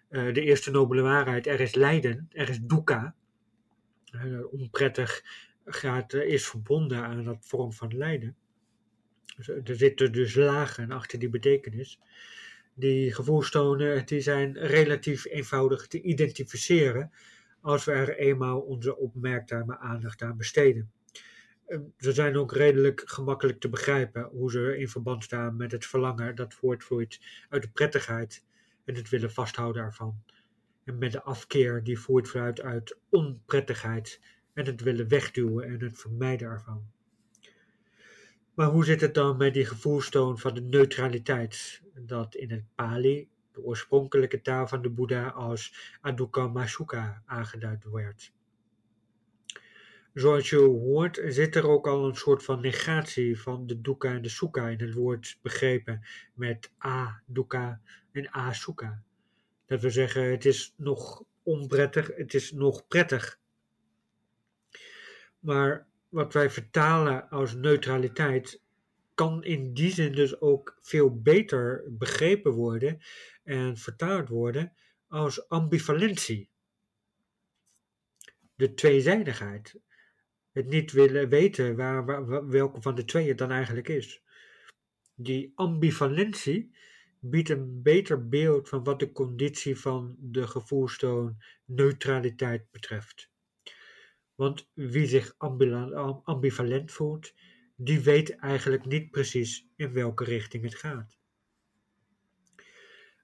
eh, 0.08 0.34
de 0.34 0.42
eerste 0.42 0.70
nobele 0.70 1.02
waarheid. 1.02 1.46
Er 1.46 1.60
is 1.60 1.74
lijden, 1.74 2.28
er 2.32 2.48
is 2.48 2.60
dukkha. 2.60 3.14
Onprettig 4.50 5.22
gaat, 5.64 6.12
is 6.12 6.46
verbonden 6.46 7.04
aan 7.04 7.24
dat 7.24 7.38
vorm 7.40 7.72
van 7.72 7.96
lijden. 7.96 8.36
Dus, 9.36 9.48
er 9.48 9.76
zitten 9.76 10.12
dus 10.12 10.34
lagen 10.34 10.90
achter 10.90 11.18
die 11.18 11.28
betekenis. 11.28 11.98
Die 12.78 13.14
gevoelstonen 13.14 14.06
die 14.06 14.20
zijn 14.20 14.58
relatief 14.58 15.24
eenvoudig 15.24 15.86
te 15.86 16.00
identificeren 16.00 17.12
als 17.60 17.84
we 17.84 17.92
er 17.92 18.16
eenmaal 18.16 18.60
onze 18.60 18.96
opmerkzame 18.96 19.78
aandacht 19.78 20.22
aan 20.22 20.36
besteden. 20.36 20.90
Ze 21.98 22.12
zijn 22.12 22.36
ook 22.36 22.52
redelijk 22.52 23.02
gemakkelijk 23.04 23.60
te 23.60 23.68
begrijpen 23.68 24.22
hoe 24.22 24.50
ze 24.50 24.78
in 24.78 24.88
verband 24.88 25.24
staan 25.24 25.56
met 25.56 25.72
het 25.72 25.86
verlangen 25.86 26.34
dat 26.34 26.54
voortvloeit 26.54 27.20
uit 27.48 27.62
de 27.62 27.70
prettigheid 27.70 28.44
en 28.84 28.94
het 28.94 29.08
willen 29.08 29.32
vasthouden 29.32 29.82
ervan. 29.82 30.22
En 30.84 30.98
met 30.98 31.12
de 31.12 31.22
afkeer 31.22 31.84
die 31.84 31.98
voortvloeit 31.98 32.60
uit 32.60 32.98
onprettigheid 33.08 34.20
en 34.54 34.66
het 34.66 34.80
willen 34.80 35.08
wegduwen 35.08 35.64
en 35.64 35.80
het 35.80 35.98
vermijden 35.98 36.48
ervan. 36.48 36.90
Maar 38.54 38.68
hoe 38.68 38.84
zit 38.84 39.00
het 39.00 39.14
dan 39.14 39.36
met 39.36 39.54
die 39.54 39.64
gevoelstoon 39.64 40.38
van 40.38 40.54
de 40.54 40.60
neutraliteit, 40.60 41.82
dat 42.06 42.34
in 42.34 42.50
het 42.50 42.64
Pali, 42.74 43.28
de 43.52 43.62
oorspronkelijke 43.62 44.40
taal 44.40 44.66
van 44.66 44.82
de 44.82 44.90
Boeddha, 44.90 45.28
als 45.28 45.96
Adukkha 46.00 46.46
Masukha 46.46 47.22
aangeduid 47.26 47.84
werd? 47.84 48.32
Zoals 50.14 50.50
je 50.50 50.56
hoort, 50.56 51.20
zit 51.26 51.54
er 51.54 51.68
ook 51.68 51.86
al 51.86 52.08
een 52.08 52.14
soort 52.14 52.44
van 52.44 52.60
negatie 52.60 53.40
van 53.40 53.66
de 53.66 53.80
dukkha 53.80 54.10
en 54.12 54.22
de 54.22 54.28
sukha 54.28 54.68
in 54.68 54.80
het 54.80 54.94
woord 54.94 55.38
begrepen 55.42 56.06
met 56.34 56.72
a 56.84 57.22
dukkha 57.26 57.80
en 58.12 58.36
a 58.36 58.52
sukha. 58.52 59.02
Dat 59.66 59.80
we 59.80 59.90
zeggen, 59.90 60.30
het 60.30 60.44
is 60.44 60.74
nog 60.76 61.24
onprettig, 61.42 62.10
het 62.16 62.34
is 62.34 62.52
nog 62.52 62.86
prettig. 62.86 63.38
Maar 65.38 65.86
wat 66.08 66.32
wij 66.32 66.50
vertalen 66.50 67.28
als 67.30 67.54
neutraliteit 67.54 68.60
kan 69.18 69.44
in 69.44 69.74
die 69.74 69.90
zin 69.90 70.12
dus 70.12 70.40
ook 70.40 70.78
veel 70.80 71.20
beter 71.20 71.84
begrepen 71.88 72.52
worden 72.52 72.98
en 73.42 73.76
vertaald 73.76 74.28
worden 74.28 74.72
als 75.08 75.48
ambivalentie. 75.48 76.50
De 78.54 78.74
tweezijdigheid. 78.74 79.80
Het 80.52 80.66
niet 80.66 80.92
willen 80.92 81.28
weten 81.28 81.76
waar, 81.76 82.48
welke 82.48 82.82
van 82.82 82.94
de 82.94 83.04
twee 83.04 83.28
het 83.28 83.38
dan 83.38 83.50
eigenlijk 83.50 83.88
is. 83.88 84.22
Die 85.14 85.52
ambivalentie 85.54 86.76
biedt 87.20 87.48
een 87.48 87.82
beter 87.82 88.28
beeld 88.28 88.68
van 88.68 88.84
wat 88.84 88.98
de 88.98 89.12
conditie 89.12 89.78
van 89.78 90.16
de 90.18 90.46
gevoelstoon 90.46 91.42
neutraliteit 91.64 92.70
betreft. 92.70 93.30
Want 94.34 94.70
wie 94.74 95.06
zich 95.06 95.34
ambivalent 96.22 96.92
voelt, 96.92 97.32
die 97.80 98.00
weet 98.00 98.36
eigenlijk 98.36 98.84
niet 98.84 99.10
precies 99.10 99.66
in 99.76 99.92
welke 99.92 100.24
richting 100.24 100.64
het 100.64 100.74
gaat. 100.74 101.18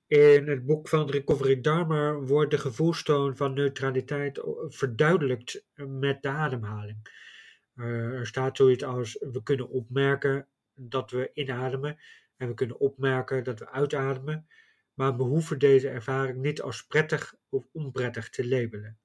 In 0.07 0.49
het 0.49 0.67
boek 0.67 0.88
van 0.88 1.11
Recovery 1.11 1.61
Dharma 1.61 2.14
wordt 2.14 2.51
de 2.51 2.59
gevoelstoon 2.59 3.37
van 3.37 3.55
neutraliteit 3.55 4.40
verduidelijkt 4.69 5.64
met 5.75 6.23
de 6.23 6.29
ademhaling. 6.29 7.23
er 7.75 8.27
staat 8.27 8.57
zoiets 8.57 8.85
als: 8.85 9.17
we 9.21 9.43
kunnen 9.43 9.69
opmerken 9.69 10.49
dat 10.75 11.11
we 11.11 11.31
inademen 11.33 11.99
en 12.37 12.49
we 12.49 12.55
kunnen 12.55 12.79
opmerken 12.79 13.45
dat 13.45 13.59
we 13.59 13.71
uitademen, 13.71 14.47
maar 14.95 15.17
we 15.17 15.23
hoeven 15.23 15.59
deze 15.59 15.88
ervaring 15.88 16.38
niet 16.38 16.62
als 16.62 16.87
prettig 16.87 17.35
of 17.49 17.69
onprettig 17.73 18.31
te 18.31 18.49
labelen. 18.49 18.99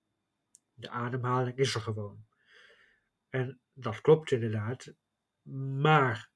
De 0.74 0.90
ademhaling 0.90 1.58
is 1.58 1.76
er 1.76 1.82
gewoon. 1.82 2.26
En 3.30 3.60
dat 3.74 4.02
klopt 4.02 4.32
inderdaad, 4.32 4.94
maar, 5.82 6.30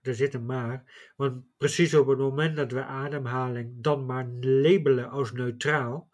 er 0.00 0.14
zit 0.14 0.34
een 0.34 0.46
maar, 0.46 1.12
want 1.16 1.44
precies 1.56 1.94
op 1.94 2.06
het 2.06 2.18
moment 2.18 2.56
dat 2.56 2.72
we 2.72 2.84
ademhaling 2.84 3.82
dan 3.82 4.06
maar 4.06 4.26
labelen 4.40 5.10
als 5.10 5.32
neutraal, 5.32 6.10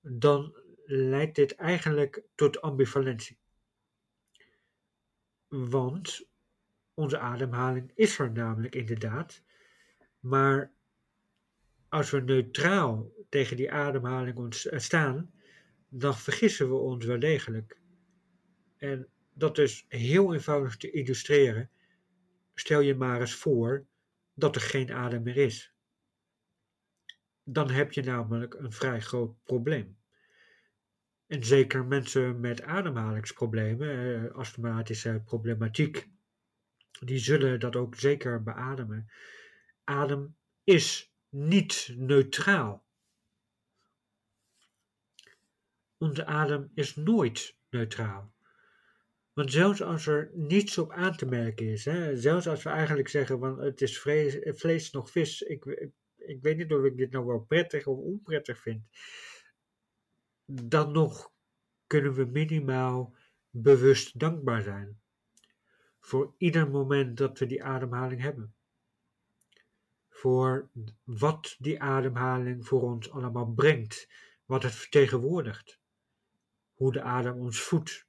dan 0.00 0.56
leidt 0.84 1.36
dit 1.36 1.54
eigenlijk 1.54 2.22
tot 2.34 2.60
ambivalentie. 2.60 3.38
Want 5.48 6.28
onze 6.94 7.18
ademhaling 7.18 7.92
is 7.94 8.18
er 8.18 8.32
namelijk 8.32 8.74
inderdaad, 8.74 9.42
maar 10.20 10.72
als 11.88 12.10
we 12.10 12.20
neutraal 12.20 13.12
tegen 13.28 13.56
die 13.56 13.72
ademhaling 13.72 14.54
staan, 14.54 15.32
dan 15.88 16.16
vergissen 16.16 16.68
we 16.68 16.74
ons 16.74 17.04
wel 17.04 17.18
degelijk. 17.18 17.80
En 18.76 19.08
dat 19.38 19.58
is 19.58 19.84
heel 19.88 20.34
eenvoudig 20.34 20.76
te 20.76 20.90
illustreren. 20.90 21.70
Stel 22.54 22.80
je 22.80 22.94
maar 22.94 23.20
eens 23.20 23.34
voor 23.34 23.86
dat 24.34 24.54
er 24.54 24.60
geen 24.60 24.92
adem 24.92 25.22
meer 25.22 25.36
is. 25.36 25.72
Dan 27.42 27.70
heb 27.70 27.92
je 27.92 28.02
namelijk 28.02 28.54
een 28.54 28.72
vrij 28.72 29.00
groot 29.00 29.42
probleem. 29.44 29.96
En 31.26 31.44
zeker 31.44 31.84
mensen 31.84 32.40
met 32.40 32.62
ademhalingsproblemen, 32.62 34.24
eh, 34.24 34.34
astmatische 34.34 35.22
problematiek, 35.24 36.08
die 37.00 37.18
zullen 37.18 37.60
dat 37.60 37.76
ook 37.76 37.94
zeker 37.94 38.42
beademen. 38.42 39.10
Adem 39.84 40.36
is 40.64 41.12
niet 41.28 41.94
neutraal. 41.96 42.86
Onze 45.98 46.26
adem 46.26 46.70
is 46.74 46.96
nooit 46.96 47.56
neutraal. 47.70 48.32
Want 49.38 49.52
zelfs 49.52 49.82
als 49.82 50.06
er 50.06 50.30
niets 50.34 50.78
op 50.78 50.92
aan 50.92 51.16
te 51.16 51.26
merken 51.26 51.66
is, 51.66 51.84
hè, 51.84 52.16
zelfs 52.16 52.48
als 52.48 52.62
we 52.62 52.70
eigenlijk 52.70 53.08
zeggen 53.08 53.38
van 53.38 53.60
het 53.60 53.80
is 53.80 54.00
vlees, 54.00 54.38
vlees 54.42 54.90
nog 54.90 55.10
vis, 55.10 55.42
ik, 55.42 55.64
ik, 56.16 56.42
weet 56.42 56.56
niet 56.56 56.72
of 56.72 56.84
ik 56.84 56.96
dit 56.96 57.10
nou 57.10 57.26
wel 57.26 57.40
prettig 57.40 57.86
of 57.86 57.98
onprettig 57.98 58.58
vind, 58.58 58.82
dan 60.44 60.92
nog 60.92 61.32
kunnen 61.86 62.14
we 62.14 62.24
minimaal 62.24 63.14
bewust 63.50 64.18
dankbaar 64.18 64.62
zijn 64.62 65.00
voor 66.00 66.34
ieder 66.38 66.70
moment 66.70 67.16
dat 67.16 67.38
we 67.38 67.46
die 67.46 67.64
ademhaling 67.64 68.20
hebben. 68.20 68.54
Voor 70.08 70.68
wat 71.04 71.56
die 71.58 71.82
ademhaling 71.82 72.66
voor 72.66 72.82
ons 72.82 73.10
allemaal 73.10 73.52
brengt, 73.52 74.08
wat 74.44 74.62
het 74.62 74.74
vertegenwoordigt, 74.74 75.78
hoe 76.74 76.92
de 76.92 77.02
adem 77.02 77.34
ons 77.34 77.60
voedt 77.60 78.07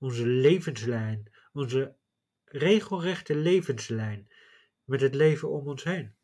onze 0.00 0.26
levenslijn, 0.26 1.32
onze 1.52 1.96
regelrechte 2.44 3.34
levenslijn 3.34 4.28
met 4.84 5.00
het 5.00 5.14
leven 5.14 5.50
om 5.50 5.68
ons 5.68 5.84
heen. 5.84 6.14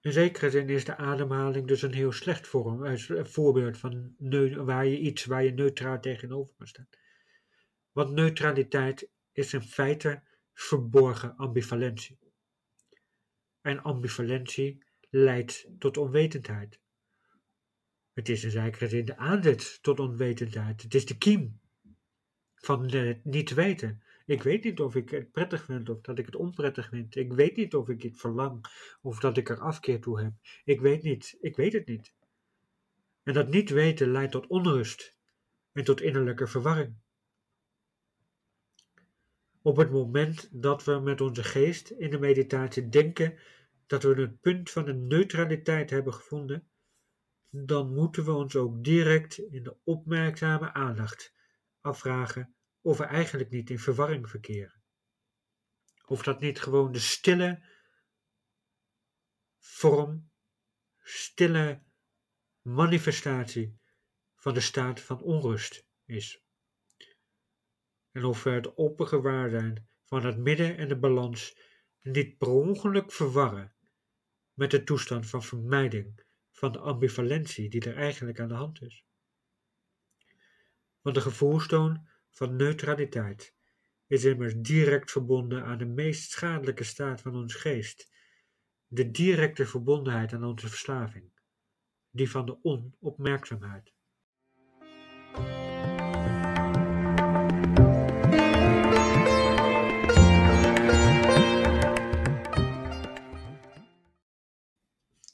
In 0.00 0.12
zekere 0.12 0.50
zin 0.50 0.68
is 0.68 0.84
de 0.84 0.96
ademhaling 0.96 1.66
dus 1.66 1.82
een 1.82 1.94
heel 1.94 2.12
slecht 2.12 2.48
voorbeeld 3.22 3.78
van 3.78 4.14
waar 4.64 4.86
je 4.86 4.98
iets 4.98 5.24
waar 5.24 5.44
je 5.44 5.52
neutraal 5.52 6.00
tegenover 6.00 6.54
kan 6.56 6.66
staan. 6.66 6.88
Want 7.92 8.10
neutraliteit 8.10 9.08
is 9.32 9.54
in 9.54 9.62
feite 9.62 10.22
verborgen 10.52 11.36
ambivalentie. 11.36 12.18
En 13.60 13.82
ambivalentie 13.82 14.84
leidt 15.10 15.68
tot 15.78 15.96
onwetendheid. 15.96 16.80
Het 18.20 18.28
is 18.28 18.44
in 18.44 18.50
zekere 18.50 18.88
zin 18.88 19.04
de 19.04 19.16
aanzet 19.16 19.78
tot 19.82 20.00
onwetendheid. 20.00 20.82
Het 20.82 20.94
is 20.94 21.06
de 21.06 21.18
kiem 21.18 21.60
van 22.54 22.90
het 22.90 23.24
niet 23.24 23.54
weten. 23.54 24.02
Ik 24.26 24.42
weet 24.42 24.64
niet 24.64 24.80
of 24.80 24.94
ik 24.94 25.10
het 25.10 25.30
prettig 25.30 25.64
vind 25.64 25.88
of 25.88 26.00
dat 26.00 26.18
ik 26.18 26.26
het 26.26 26.36
onprettig 26.36 26.88
vind. 26.88 27.16
Ik 27.16 27.32
weet 27.32 27.56
niet 27.56 27.74
of 27.74 27.88
ik 27.88 28.00
dit 28.00 28.18
verlang 28.18 28.64
of 29.02 29.20
dat 29.20 29.36
ik 29.36 29.48
er 29.48 29.60
afkeer 29.60 30.00
toe 30.00 30.20
heb. 30.20 30.32
Ik 30.64 30.80
weet 30.80 31.02
niet. 31.02 31.38
Ik 31.40 31.56
weet 31.56 31.72
het 31.72 31.86
niet. 31.86 32.14
En 33.22 33.34
dat 33.34 33.48
niet 33.48 33.70
weten 33.70 34.10
leidt 34.10 34.32
tot 34.32 34.46
onrust 34.46 35.16
en 35.72 35.84
tot 35.84 36.00
innerlijke 36.00 36.46
verwarring. 36.46 36.94
Op 39.62 39.76
het 39.76 39.90
moment 39.90 40.48
dat 40.52 40.84
we 40.84 40.98
met 40.98 41.20
onze 41.20 41.44
geest 41.44 41.90
in 41.90 42.10
de 42.10 42.18
meditatie 42.18 42.88
denken 42.88 43.38
dat 43.86 44.02
we 44.02 44.16
een 44.16 44.38
punt 44.38 44.70
van 44.70 44.84
de 44.84 44.94
neutraliteit 44.94 45.90
hebben 45.90 46.14
gevonden, 46.14 46.69
dan 47.50 47.94
moeten 47.94 48.24
we 48.24 48.32
ons 48.32 48.56
ook 48.56 48.84
direct 48.84 49.38
in 49.38 49.62
de 49.62 49.76
opmerkzame 49.84 50.72
aandacht 50.72 51.34
afvragen 51.80 52.54
of 52.80 52.98
we 52.98 53.04
eigenlijk 53.04 53.50
niet 53.50 53.70
in 53.70 53.78
verwarring 53.78 54.30
verkeren. 54.30 54.82
Of 56.06 56.22
dat 56.22 56.40
niet 56.40 56.60
gewoon 56.60 56.92
de 56.92 56.98
stille 56.98 57.66
vorm, 59.58 60.30
stille 60.98 61.82
manifestatie 62.60 63.78
van 64.34 64.54
de 64.54 64.60
staat 64.60 65.00
van 65.00 65.22
onrust 65.22 65.86
is. 66.04 66.44
En 68.10 68.24
of 68.24 68.42
we 68.42 68.50
het 68.50 68.74
opgewaar 68.74 69.50
zijn 69.50 69.88
van 70.04 70.24
het 70.24 70.38
midden 70.38 70.76
en 70.76 70.88
de 70.88 70.98
balans 70.98 71.60
niet 72.00 72.38
per 72.38 72.48
ongeluk 72.48 73.12
verwarren 73.12 73.74
met 74.52 74.70
de 74.70 74.84
toestand 74.84 75.26
van 75.26 75.42
vermijding 75.42 76.28
van 76.60 76.72
de 76.72 76.78
ambivalentie 76.78 77.70
die 77.70 77.80
er 77.80 77.96
eigenlijk 77.96 78.40
aan 78.40 78.48
de 78.48 78.54
hand 78.54 78.82
is. 78.82 79.04
Want 81.00 81.14
de 81.16 81.22
gevoelstoon 81.22 82.08
van 82.30 82.56
neutraliteit 82.56 83.54
is 84.06 84.24
immers 84.24 84.54
direct 84.56 85.10
verbonden 85.10 85.64
aan 85.64 85.78
de 85.78 85.84
meest 85.84 86.30
schadelijke 86.30 86.84
staat 86.84 87.20
van 87.20 87.36
ons 87.36 87.54
geest, 87.54 88.12
de 88.86 89.10
directe 89.10 89.66
verbondenheid 89.66 90.32
aan 90.32 90.44
onze 90.44 90.68
verslaving, 90.68 91.30
die 92.10 92.30
van 92.30 92.46
de 92.46 92.58
onopmerkzaamheid. 92.62 93.92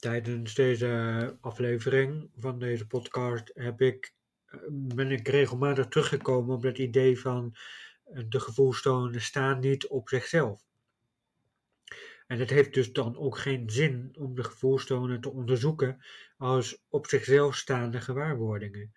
Tijdens 0.07 0.53
deze 0.53 1.37
aflevering 1.41 2.29
van 2.37 2.59
deze 2.59 2.87
podcast 2.87 3.51
heb 3.53 3.81
ik, 3.81 4.13
eh, 4.45 4.59
ben 4.69 5.11
ik 5.11 5.27
regelmatig 5.27 5.87
teruggekomen 5.87 6.55
op 6.55 6.63
het 6.63 6.77
idee 6.77 7.19
van 7.19 7.55
eh, 8.03 8.23
de 8.29 8.39
gevoelstonen 8.39 9.21
staan 9.21 9.59
niet 9.59 9.87
op 9.87 10.09
zichzelf. 10.09 10.61
En 12.27 12.39
het 12.39 12.49
heeft 12.49 12.73
dus 12.73 12.91
dan 12.91 13.17
ook 13.17 13.37
geen 13.37 13.69
zin 13.69 14.15
om 14.17 14.35
de 14.35 14.43
gevoelstonen 14.43 15.21
te 15.21 15.31
onderzoeken 15.31 16.03
als 16.37 16.83
op 16.89 17.07
zichzelf 17.07 17.55
staande 17.55 18.01
gewaarwordingen. 18.01 18.93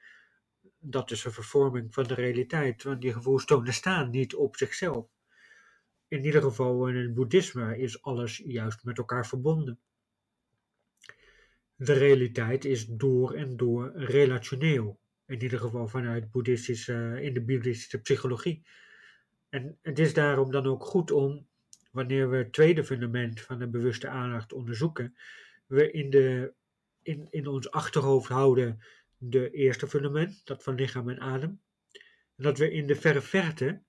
Dat 0.79 1.11
is 1.11 1.25
een 1.25 1.33
vervorming 1.33 1.94
van 1.94 2.05
de 2.05 2.14
realiteit, 2.14 2.83
want 2.83 3.01
die 3.01 3.12
gevoelstonen 3.12 3.73
staan 3.73 4.11
niet 4.11 4.35
op 4.35 4.57
zichzelf. 4.57 5.07
In 6.09 6.25
ieder 6.25 6.42
geval 6.42 6.88
in 6.88 6.96
het 6.96 7.14
boeddhisme 7.14 7.79
is 7.79 8.03
alles 8.03 8.42
juist 8.44 8.85
met 8.85 8.99
elkaar 8.99 9.27
verbonden. 9.27 9.79
De 11.82 11.92
realiteit 11.92 12.64
is 12.64 12.86
door 12.86 13.34
en 13.34 13.56
door 13.56 13.92
relationeel. 13.94 15.00
In 15.26 15.42
ieder 15.42 15.58
geval 15.58 15.88
vanuit 15.88 16.30
boeddhistische, 16.30 17.18
in 17.20 17.34
de 17.34 17.40
boeddhistische 17.40 18.00
psychologie. 18.00 18.66
En 19.48 19.78
het 19.82 19.98
is 19.98 20.14
daarom 20.14 20.50
dan 20.50 20.66
ook 20.66 20.84
goed 20.84 21.10
om, 21.10 21.46
wanneer 21.90 22.30
we 22.30 22.36
het 22.36 22.52
tweede 22.52 22.84
fundament 22.84 23.40
van 23.40 23.58
de 23.58 23.68
bewuste 23.68 24.08
aandacht 24.08 24.52
onderzoeken, 24.52 25.16
we 25.66 25.90
in, 25.90 26.10
de, 26.10 26.52
in, 27.02 27.26
in 27.30 27.46
ons 27.46 27.70
achterhoofd 27.70 28.28
houden 28.28 28.80
de 29.16 29.50
eerste 29.50 29.86
fundament, 29.86 30.46
dat 30.46 30.62
van 30.62 30.74
lichaam 30.74 31.08
en 31.08 31.20
adem. 31.20 31.60
Dat 32.36 32.58
we 32.58 32.70
in 32.70 32.86
de 32.86 32.96
verre 32.96 33.20
verte 33.20 33.82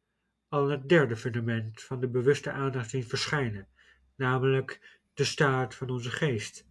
al 0.47 0.69
het 0.69 0.89
derde 0.89 1.15
fundament 1.15 1.81
van 1.81 1.99
de 1.99 2.09
bewuste 2.09 2.51
aandacht 2.51 2.89
zien 2.89 3.03
verschijnen, 3.03 3.67
namelijk 4.15 4.99
de 5.13 5.23
staat 5.23 5.75
van 5.75 5.89
onze 5.89 6.11
geest. 6.11 6.69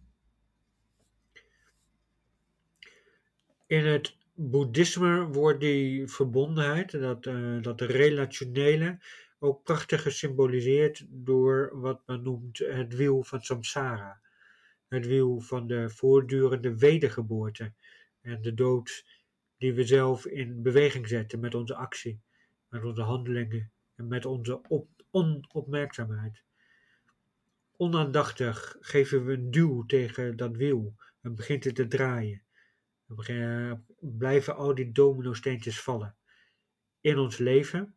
In 3.71 3.85
het 3.85 4.17
boeddhisme 4.33 5.27
wordt 5.27 5.59
die 5.59 6.07
verbondenheid, 6.07 6.91
dat, 6.91 7.25
uh, 7.25 7.61
dat 7.61 7.81
relationele, 7.81 8.97
ook 9.39 9.63
prachtig 9.63 10.01
gesymboliseerd 10.01 11.05
door 11.09 11.69
wat 11.73 12.01
men 12.05 12.23
noemt 12.23 12.57
het 12.57 12.95
wiel 12.95 13.23
van 13.23 13.41
samsara. 13.41 14.21
Het 14.87 15.05
wiel 15.07 15.39
van 15.39 15.67
de 15.67 15.89
voortdurende 15.89 16.77
wedergeboorte 16.77 17.73
en 18.21 18.41
de 18.41 18.53
dood 18.53 19.05
die 19.57 19.73
we 19.73 19.83
zelf 19.83 20.25
in 20.25 20.61
beweging 20.61 21.07
zetten 21.07 21.39
met 21.39 21.55
onze 21.55 21.75
actie, 21.75 22.21
met 22.69 22.83
onze 22.83 23.01
handelingen 23.01 23.71
en 23.95 24.07
met 24.07 24.25
onze 24.25 24.61
op, 24.67 24.87
onopmerkzaamheid. 25.11 26.43
Onaandachtig 27.77 28.77
geven 28.79 29.25
we 29.25 29.33
een 29.33 29.51
duw 29.51 29.85
tegen 29.85 30.37
dat 30.37 30.55
wiel 30.55 30.95
en 31.21 31.35
begint 31.35 31.63
het 31.63 31.75
te 31.75 31.87
draaien 31.87 32.41
blijven 33.99 34.55
al 34.55 34.75
die 34.75 34.91
domino-steentjes 34.91 35.81
vallen 35.81 36.15
in 37.01 37.17
ons 37.17 37.37
leven. 37.37 37.95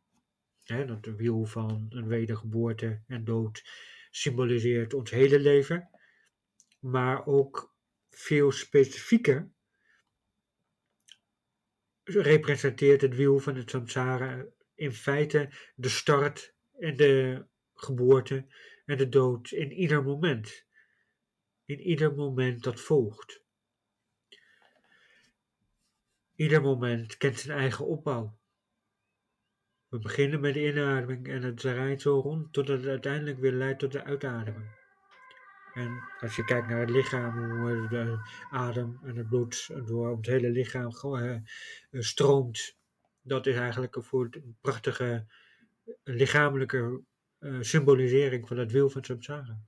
Hè, 0.64 0.85
dat 0.85 1.07
wiel 1.07 1.44
van 1.44 1.87
een 1.88 2.07
wedergeboorte 2.07 3.03
en 3.07 3.24
dood 3.24 3.62
symboliseert 4.11 4.94
ons 4.94 5.11
hele 5.11 5.40
leven. 5.40 5.88
Maar 6.79 7.27
ook 7.27 7.77
veel 8.11 8.53
specifieker 8.53 9.50
representeert 12.05 13.00
het 13.00 13.16
wiel 13.16 13.38
van 13.38 13.57
het 13.57 13.70
samsara 13.70 14.46
in 14.74 14.92
feite 14.92 15.50
de 15.74 15.88
start 15.88 16.55
en 16.79 16.96
de 16.96 17.44
geboorte 17.74 18.46
en 18.85 18.96
de 18.96 19.09
dood 19.09 19.50
in 19.50 19.72
ieder 19.72 20.03
moment. 20.03 20.66
In 21.64 21.81
ieder 21.81 22.14
moment 22.14 22.62
dat 22.62 22.81
volgt. 22.81 23.43
Ieder 26.37 26.62
moment 26.62 27.16
kent 27.16 27.38
zijn 27.38 27.59
eigen 27.59 27.87
opbouw. 27.87 28.38
We 29.88 29.99
beginnen 29.99 30.40
met 30.40 30.55
de 30.55 30.66
inademing 30.66 31.29
en 31.29 31.42
het 31.42 31.62
rijdt 31.62 32.03
zo 32.03 32.20
rond 32.20 32.53
totdat 32.53 32.79
het 32.79 32.87
uiteindelijk 32.87 33.38
weer 33.38 33.53
leidt 33.53 33.79
tot 33.79 33.92
de 33.92 34.05
uitademing. 34.05 34.83
En 35.75 36.03
als 36.20 36.37
je 36.37 36.44
kijkt 36.44 36.68
naar 36.68 36.81
het 36.81 36.90
lichaam, 36.90 37.51
hoe 37.51 37.88
de 37.88 38.18
adem 38.51 38.99
en 39.03 39.16
het 39.16 39.29
bloed 39.29 39.70
door 39.87 40.16
het 40.16 40.27
hele 40.27 40.51
lichaam 40.51 40.90
eh, 41.14 41.37
stroomt, 41.90 42.77
dat 43.23 43.47
is 43.47 43.57
eigenlijk 43.57 43.97
een 43.97 44.57
prachtige 44.61 45.27
lichamelijke 46.03 47.03
symbolisering 47.61 48.49
van 48.49 48.59
het 48.59 48.73
wiel 48.73 48.90
van 48.90 49.05
samsara. 49.05 49.59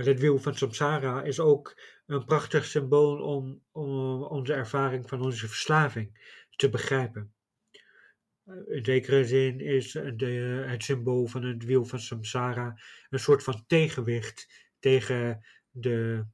Maar 0.00 0.08
het 0.08 0.20
wiel 0.20 0.38
van 0.38 0.54
samsara 0.54 1.22
is 1.22 1.40
ook 1.40 1.80
een 2.06 2.24
prachtig 2.24 2.64
symbool 2.64 3.18
om, 3.18 3.62
om 3.70 4.22
onze 4.22 4.52
ervaring 4.52 5.08
van 5.08 5.22
onze 5.22 5.48
verslaving 5.48 6.36
te 6.56 6.68
begrijpen. 6.68 7.34
In 8.68 8.84
zekere 8.84 9.24
zin 9.24 9.60
is 9.60 9.92
het 9.92 10.82
symbool 10.82 11.26
van 11.26 11.44
het 11.44 11.64
wiel 11.64 11.84
van 11.84 11.98
samsara 11.98 12.80
een 13.08 13.18
soort 13.18 13.42
van 13.42 13.64
tegenwicht 13.66 14.68
tegen 14.78 15.46
de, 15.70 16.26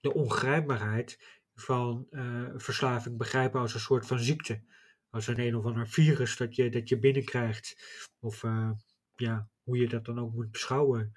de 0.00 0.14
ongrijpbaarheid 0.14 1.40
van 1.54 2.06
uh, 2.10 2.50
verslaving 2.56 3.16
begrijpen 3.16 3.60
als 3.60 3.74
een 3.74 3.80
soort 3.80 4.06
van 4.06 4.18
ziekte. 4.18 4.62
Als 5.10 5.26
een 5.26 5.40
een 5.40 5.56
of 5.56 5.64
ander 5.64 5.88
virus 5.88 6.36
dat 6.36 6.56
je, 6.56 6.70
dat 6.70 6.88
je 6.88 6.98
binnenkrijgt. 6.98 7.76
Of 8.18 8.42
uh, 8.42 8.70
ja, 9.14 9.48
hoe 9.62 9.78
je 9.78 9.88
dat 9.88 10.04
dan 10.04 10.18
ook 10.18 10.34
moet 10.34 10.50
beschouwen 10.50 11.12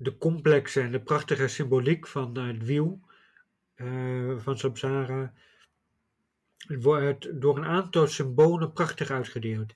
de 0.00 0.18
complexe 0.18 0.80
en 0.80 0.92
de 0.92 1.00
prachtige 1.00 1.48
symboliek 1.48 2.06
van 2.06 2.36
eh, 2.36 2.46
het 2.46 2.64
wiel 2.64 3.00
uh, 3.76 4.38
van 4.38 4.58
Samsara 4.58 5.32
wordt 6.68 7.40
door 7.40 7.56
een 7.56 7.64
aantal 7.64 8.06
symbolen 8.06 8.72
prachtig 8.72 9.10
uitgedeeld. 9.10 9.74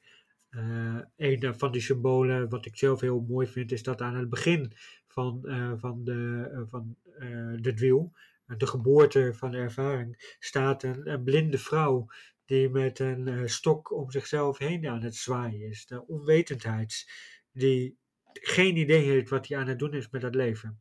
Uh, 0.50 0.98
een 1.16 1.54
van 1.54 1.72
die 1.72 1.80
symbolen, 1.80 2.48
wat 2.48 2.66
ik 2.66 2.76
zelf 2.76 3.00
heel 3.00 3.26
mooi 3.28 3.46
vind, 3.46 3.72
is 3.72 3.82
dat 3.82 4.00
aan 4.00 4.16
het 4.16 4.30
begin 4.30 4.72
van, 5.06 5.40
uh, 5.44 5.72
van, 5.76 6.04
de, 6.04 6.66
van 6.70 6.96
dit 7.60 7.80
wiel, 7.80 8.12
de 8.46 8.66
geboorte 8.66 9.34
van 9.34 9.50
de 9.50 9.56
ervaring, 9.56 10.36
staat 10.38 10.82
een, 10.82 11.10
een 11.10 11.22
blinde 11.22 11.58
vrouw 11.58 12.06
die 12.44 12.68
met 12.68 12.98
een 12.98 13.48
stok 13.48 13.92
om 13.92 14.10
zichzelf 14.10 14.58
heen 14.58 14.88
aan 14.88 15.02
het 15.02 15.16
zwaaien 15.16 15.68
is. 15.68 15.86
De 15.86 16.06
onwetendheid 16.06 17.10
die 17.52 17.96
geen 18.42 18.76
idee 18.76 19.02
heeft 19.02 19.28
wat 19.28 19.48
hij 19.48 19.58
aan 19.58 19.68
het 19.68 19.78
doen 19.78 19.94
is 19.94 20.10
met 20.10 20.22
het 20.22 20.34
leven. 20.34 20.80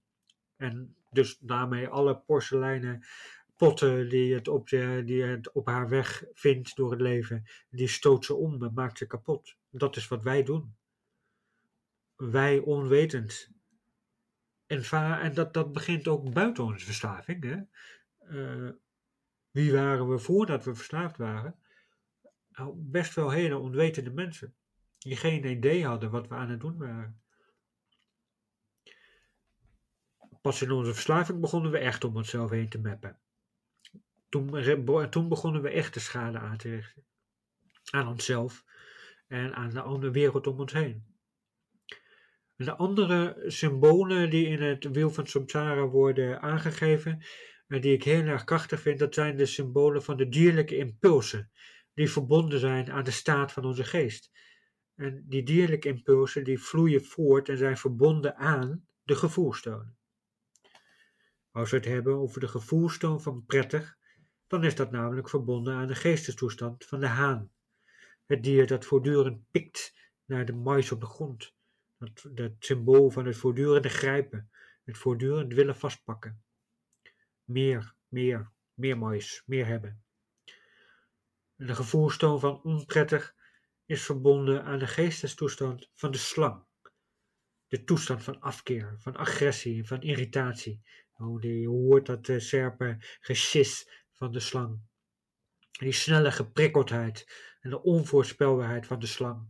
En 0.56 0.96
dus 1.12 1.38
daarmee 1.38 1.88
alle 1.88 2.18
porseleinen 2.18 3.04
potten 3.56 4.10
die 4.10 4.34
het 4.34 4.48
op, 4.48 4.70
die 5.06 5.24
het 5.24 5.52
op 5.52 5.68
haar 5.68 5.90
weg 5.90 6.24
vindt 6.34 6.76
door 6.76 6.92
het 6.92 7.02
leven, 7.02 7.46
die 7.70 7.88
stoot 7.88 8.26
ze 8.26 8.34
om 8.34 8.64
en 8.64 8.72
maakt 8.74 8.98
ze 8.98 9.08
kapot. 9.08 9.56
Dat 9.70 9.96
is 9.96 10.08
wat 10.08 10.24
wij 10.24 10.44
doen. 10.44 10.76
Wij 12.16 12.60
onwetend. 12.60 13.52
En, 14.66 14.84
en 15.20 15.34
dat, 15.34 15.54
dat 15.54 15.74
begint 15.74 16.08
ook 16.08 16.34
buiten 16.34 16.64
onze 16.64 16.86
verslaving. 16.86 17.44
Hè? 17.44 17.58
Uh, 18.30 18.72
wie 19.52 19.74
waren 19.74 20.10
we 20.10 20.20
voordat 20.20 20.66
we 20.66 20.76
verslaafd 20.76 21.18
waren? 21.18 21.56
Nou, 22.50 22.74
best 22.76 23.14
wel 23.14 23.30
hele 23.30 23.58
onwetende 23.58 24.12
mensen. 24.12 24.56
Die 24.98 25.16
geen 25.16 25.46
idee 25.46 25.86
hadden 25.86 26.12
wat 26.12 26.28
we 26.28 26.36
aan 26.36 26.50
het 26.50 26.60
doen 26.60 26.78
waren. 26.78 27.22
Pas 30.44 30.62
in 30.62 30.72
onze 30.72 30.94
verslaving 30.94 31.40
begonnen 31.40 31.72
we 31.72 31.78
echt 31.78 32.04
om 32.04 32.16
onszelf 32.16 32.50
heen 32.50 32.70
te 32.70 32.80
mappen. 32.80 33.20
Toen, 34.30 35.10
toen 35.10 35.30
begonnen 35.30 35.62
we 35.62 35.70
echt 35.70 35.94
de 35.94 36.00
schade 36.00 36.38
aan 36.38 36.58
te 36.58 36.70
richten. 36.70 37.06
Aan 37.92 38.08
onszelf 38.08 38.64
en 39.28 39.54
aan 39.56 39.70
de 39.70 39.82
andere 39.82 40.12
wereld 40.12 40.48
om 40.48 40.60
ons 40.60 40.74
heen. 40.74 41.06
de 42.56 42.76
andere 42.76 43.44
symbolen 43.48 44.30
die 44.30 44.48
in 44.48 44.62
het 44.62 44.92
wiel 44.92 45.10
van 45.10 45.28
Samsara 45.28 45.88
worden 45.88 46.42
aangegeven, 46.42 47.24
en 47.68 47.82
die 47.82 47.94
ik 47.94 48.04
heel 48.04 48.26
erg 48.26 48.44
krachtig 48.44 48.82
vind, 48.82 49.00
dat 49.00 49.14
zijn 49.14 49.38
de 49.38 49.46
symbolen 49.46 50.04
van 50.04 50.18
de 50.18 50.30
dierlijke 50.30 50.78
impulsen, 50.78 51.52
die 51.94 52.12
verbonden 52.12 52.60
zijn 52.60 52.92
aan 52.92 53.04
de 53.04 53.12
staat 53.12 53.52
van 53.52 53.66
onze 53.66 53.84
geest. 53.84 54.32
En 54.96 55.26
die 55.28 55.44
dierlijke 55.44 55.88
impulsen 55.88 56.44
die 56.44 56.60
vloeien 56.60 57.06
voort 57.06 57.50
en 57.50 57.58
zijn 57.58 57.78
verbonden 57.78 58.36
aan 58.36 58.88
de 59.04 59.16
gevoelstonen. 59.16 59.98
Als 61.54 61.72
we 61.72 61.78
het 61.78 61.86
hebben 61.86 62.14
over 62.14 62.40
de 62.40 62.48
gevoelstoon 62.48 63.22
van 63.22 63.46
prettig, 63.46 63.98
dan 64.48 64.64
is 64.64 64.76
dat 64.76 64.92
namelijk 64.92 65.30
verbonden 65.30 65.74
aan 65.74 65.88
de 65.88 65.96
geestestoestand 65.96 66.86
van 66.86 67.00
de 67.00 67.08
haan. 67.08 67.52
Het 68.26 68.44
dier 68.44 68.68
dat 68.68 68.86
voortdurend 68.86 69.52
pikt 69.52 69.94
naar 70.26 70.46
de 70.46 70.54
mais 70.54 70.92
op 70.92 71.00
de 71.00 71.06
grond. 71.06 71.56
Dat, 71.98 72.26
dat 72.32 72.52
symbool 72.60 73.10
van 73.10 73.26
het 73.26 73.38
voortdurende 73.38 73.90
grijpen, 73.90 74.50
het 74.84 74.98
voortdurend 74.98 75.54
willen 75.54 75.76
vastpakken. 75.76 76.44
Meer, 77.44 77.96
meer, 78.08 78.52
meer 78.74 78.98
mais, 78.98 79.44
meer 79.46 79.66
hebben. 79.66 80.04
En 81.56 81.68
de 81.68 81.76
gevoelstoon 81.76 82.40
van 82.40 82.62
onprettig 82.64 83.36
is 83.86 84.06
verbonden 84.06 84.64
aan 84.64 84.80
de 84.80 84.88
geestestoestand 84.88 85.90
van 85.94 86.12
de 86.12 86.18
slang. 86.18 86.66
De 87.68 87.84
toestand 87.84 88.24
van 88.24 88.40
afkeer, 88.40 88.96
van 89.00 89.16
agressie, 89.16 89.88
van 89.88 90.02
irritatie. 90.02 90.82
Oh, 91.24 91.42
je 91.42 91.68
hoort 91.68 92.06
dat 92.06 92.28
uh, 92.28 92.40
serpe 92.40 92.98
gesis 93.22 93.88
van 94.12 94.32
de 94.32 94.40
slang. 94.40 94.80
Die 95.72 95.92
snelle 95.92 96.32
geprikkeldheid 96.32 97.28
en 97.62 97.70
de 97.70 97.82
onvoorspelbaarheid 97.82 98.86
van 98.86 99.00
de 99.00 99.08
slang, 99.08 99.48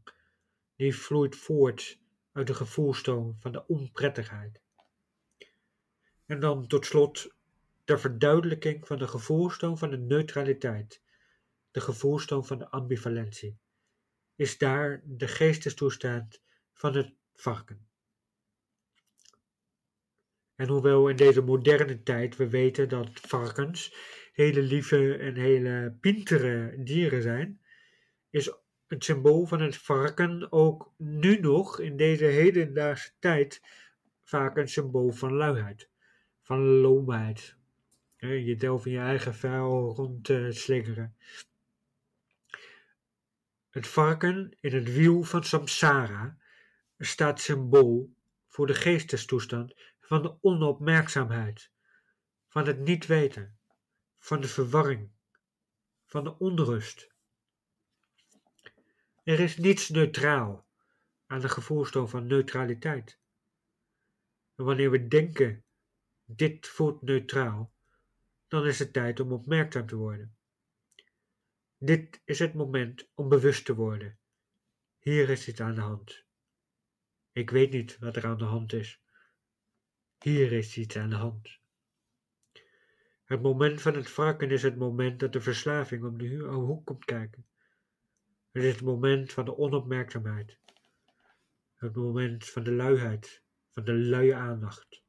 die 0.75 0.95
vloeit 0.95 1.35
voort 1.35 1.99
uit 2.31 2.47
de 2.47 2.53
gevoelstoon 2.53 3.35
van 3.39 3.51
de 3.51 3.67
onprettigheid. 3.67 4.61
En 6.25 6.39
dan 6.39 6.67
tot 6.67 6.85
slot 6.85 7.35
de 7.83 7.97
verduidelijking 7.97 8.87
van 8.87 8.97
de 8.97 9.07
gevoelstoon 9.07 9.77
van 9.77 9.89
de 9.89 9.97
neutraliteit, 9.97 11.01
de 11.71 11.81
gevoelstoon 11.81 12.45
van 12.45 12.57
de 12.57 12.69
ambivalentie, 12.69 13.59
is 14.35 14.57
daar 14.57 15.01
de 15.05 15.27
geestestoestand 15.27 16.41
van 16.73 16.95
het 16.95 17.13
varken. 17.33 17.87
En 20.63 20.69
hoewel 20.69 21.07
in 21.07 21.15
deze 21.15 21.41
moderne 21.41 22.03
tijd 22.03 22.35
we 22.35 22.49
weten 22.49 22.89
dat 22.89 23.09
varkens 23.13 23.95
hele 24.33 24.61
lieve 24.61 25.17
en 25.17 25.35
hele 25.35 25.97
pintere 25.99 26.75
dieren 26.77 27.21
zijn, 27.21 27.61
is 28.29 28.53
het 28.87 29.03
symbool 29.03 29.45
van 29.45 29.61
het 29.61 29.77
varken 29.77 30.51
ook 30.51 30.93
nu 30.97 31.39
nog 31.39 31.79
in 31.79 31.97
deze 31.97 32.25
hedendaagse 32.25 33.11
tijd 33.19 33.61
vaak 34.23 34.57
een 34.57 34.69
symbool 34.69 35.11
van 35.11 35.33
luiheid, 35.33 35.89
van 36.41 36.61
loomheid. 36.61 37.55
Je 38.17 38.55
delft 38.55 38.85
in 38.85 38.91
je 38.91 38.99
eigen 38.99 39.35
vuil 39.35 39.93
rond 39.95 40.23
te 40.23 40.47
slingeren. 40.49 41.15
Het 43.69 43.87
varken 43.87 44.57
in 44.59 44.73
het 44.73 44.93
wiel 44.93 45.23
van 45.23 45.43
samsara 45.43 46.37
staat 46.97 47.39
symbool 47.39 48.13
voor 48.47 48.67
de 48.67 48.73
geestestoestand 48.73 49.73
van 50.13 50.21
de 50.21 50.37
onopmerkzaamheid, 50.41 51.71
van 52.47 52.67
het 52.67 52.79
niet 52.79 53.05
weten, 53.05 53.59
van 54.17 54.41
de 54.41 54.47
verwarring, 54.47 55.11
van 56.05 56.23
de 56.23 56.37
onrust. 56.37 57.15
Er 59.23 59.39
is 59.39 59.57
niets 59.57 59.89
neutraal 59.89 60.67
aan 61.25 61.39
de 61.39 61.49
gevoelstoon 61.49 62.09
van 62.09 62.27
neutraliteit. 62.27 63.19
En 64.55 64.65
wanneer 64.65 64.91
we 64.91 65.07
denken, 65.07 65.65
dit 66.25 66.67
voelt 66.67 67.01
neutraal, 67.01 67.73
dan 68.47 68.65
is 68.65 68.79
het 68.79 68.93
tijd 68.93 69.19
om 69.19 69.31
opmerkzaam 69.31 69.87
te 69.87 69.95
worden. 69.95 70.37
Dit 71.77 72.21
is 72.25 72.39
het 72.39 72.53
moment 72.53 73.09
om 73.13 73.29
bewust 73.29 73.65
te 73.65 73.75
worden. 73.75 74.19
Hier 74.99 75.29
is 75.29 75.47
iets 75.47 75.59
aan 75.59 75.75
de 75.75 75.81
hand. 75.81 76.25
Ik 77.31 77.49
weet 77.49 77.71
niet 77.71 77.99
wat 77.99 78.15
er 78.15 78.25
aan 78.25 78.37
de 78.37 78.43
hand 78.43 78.73
is. 78.73 79.02
Hier 80.23 80.51
is 80.51 80.77
iets 80.77 80.97
aan 80.97 81.09
de 81.09 81.15
hand. 81.15 81.59
Het 83.23 83.41
moment 83.41 83.81
van 83.81 83.95
het 83.95 84.15
wrakken 84.15 84.51
is 84.51 84.63
het 84.63 84.77
moment 84.77 85.19
dat 85.19 85.33
de 85.33 85.41
verslaving 85.41 86.03
om 86.03 86.17
de 86.17 86.37
hoek 86.37 86.85
komt 86.85 87.05
kijken. 87.05 87.45
Het 88.51 88.63
is 88.63 88.73
het 88.73 88.81
moment 88.81 89.33
van 89.33 89.45
de 89.45 89.57
onopmerkzaamheid. 89.57 90.59
Het 91.75 91.95
moment 91.95 92.49
van 92.49 92.63
de 92.63 92.71
luiheid, 92.71 93.41
van 93.69 93.83
de 93.83 93.93
luie 93.93 94.35
aandacht. 94.35 95.03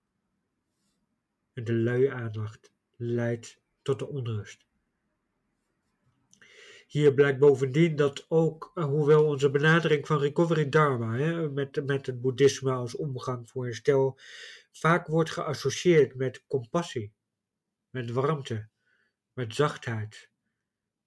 En 1.52 1.64
de 1.64 1.74
luie 1.74 2.12
aandacht 2.12 2.72
leidt 2.96 3.60
tot 3.82 3.98
de 3.98 4.08
onrust. 4.08 4.66
Hier 6.86 7.14
blijkt 7.14 7.38
bovendien 7.38 7.96
dat 7.96 8.26
ook, 8.28 8.70
eh, 8.74 8.84
hoewel 8.84 9.24
onze 9.24 9.50
benadering 9.50 10.06
van 10.06 10.18
recovery 10.18 10.68
dharma, 10.68 11.16
hè, 11.16 11.50
met, 11.50 11.86
met 11.86 12.06
het 12.06 12.20
boeddhisme 12.20 12.72
als 12.72 12.96
omgang 12.96 13.50
voor 13.50 13.64
herstel, 13.64 14.18
vaak 14.78 15.06
wordt 15.06 15.30
geassocieerd 15.30 16.14
met 16.14 16.44
compassie, 16.46 17.14
met 17.90 18.10
warmte, 18.10 18.68
met 19.32 19.54
zachtheid, 19.54 20.30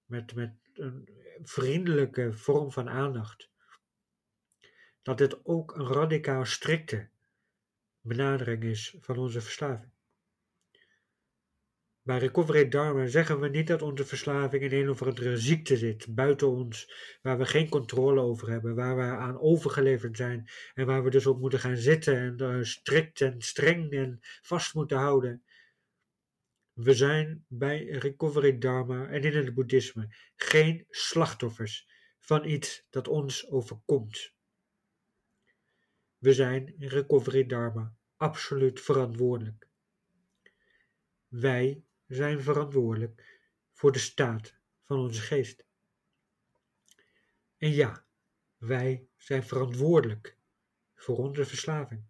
met, 0.04 0.34
met 0.34 0.54
een 0.72 1.08
vriendelijke 1.42 2.32
vorm 2.32 2.72
van 2.72 2.88
aandacht. 2.88 3.50
Dat 5.02 5.18
dit 5.18 5.44
ook 5.44 5.74
een 5.76 5.86
radicaal 5.86 6.44
strikte 6.44 7.10
benadering 8.00 8.62
is 8.62 8.96
van 9.00 9.18
onze 9.18 9.40
verslaving. 9.40 9.92
Bij 12.08 12.18
Recovery 12.18 12.68
Dharma 12.68 13.06
zeggen 13.06 13.40
we 13.40 13.48
niet 13.48 13.66
dat 13.66 13.82
onze 13.82 14.04
verslaving 14.04 14.62
in 14.62 14.72
een 14.72 14.90
of 14.90 15.02
andere 15.02 15.38
ziekte 15.38 15.76
zit, 15.76 16.14
buiten 16.14 16.48
ons, 16.48 16.92
waar 17.22 17.38
we 17.38 17.44
geen 17.46 17.68
controle 17.68 18.20
over 18.20 18.50
hebben, 18.50 18.74
waar 18.74 18.96
we 18.96 19.02
aan 19.02 19.40
overgeleverd 19.40 20.16
zijn 20.16 20.48
en 20.74 20.86
waar 20.86 21.04
we 21.04 21.10
dus 21.10 21.26
op 21.26 21.40
moeten 21.40 21.58
gaan 21.58 21.76
zitten 21.76 22.16
en 22.16 22.36
uh, 22.42 22.62
strikt 22.64 23.20
en 23.20 23.40
streng 23.40 23.92
en 23.92 24.18
vast 24.42 24.74
moeten 24.74 24.96
houden. 24.98 25.42
We 26.72 26.94
zijn 26.94 27.44
bij 27.48 27.84
Recovery 27.84 28.58
Dharma 28.58 29.08
en 29.08 29.22
in 29.22 29.36
het 29.36 29.54
Boeddhisme 29.54 30.08
geen 30.36 30.86
slachtoffers 30.90 31.88
van 32.18 32.44
iets 32.44 32.86
dat 32.90 33.08
ons 33.08 33.50
overkomt. 33.50 34.34
We 36.18 36.34
zijn 36.34 36.74
in 36.78 36.88
Recovery 36.88 37.46
Dharma 37.46 37.94
absoluut 38.16 38.80
verantwoordelijk. 38.80 39.68
Wij 41.28 41.82
zijn 42.08 42.42
verantwoordelijk 42.42 43.40
voor 43.72 43.92
de 43.92 43.98
staat 43.98 44.54
van 44.84 44.98
onze 44.98 45.20
geest. 45.20 45.66
En 47.56 47.70
ja, 47.70 48.06
wij 48.56 49.08
zijn 49.16 49.42
verantwoordelijk 49.44 50.38
voor 50.94 51.16
onze 51.16 51.44
verslaving. 51.44 52.04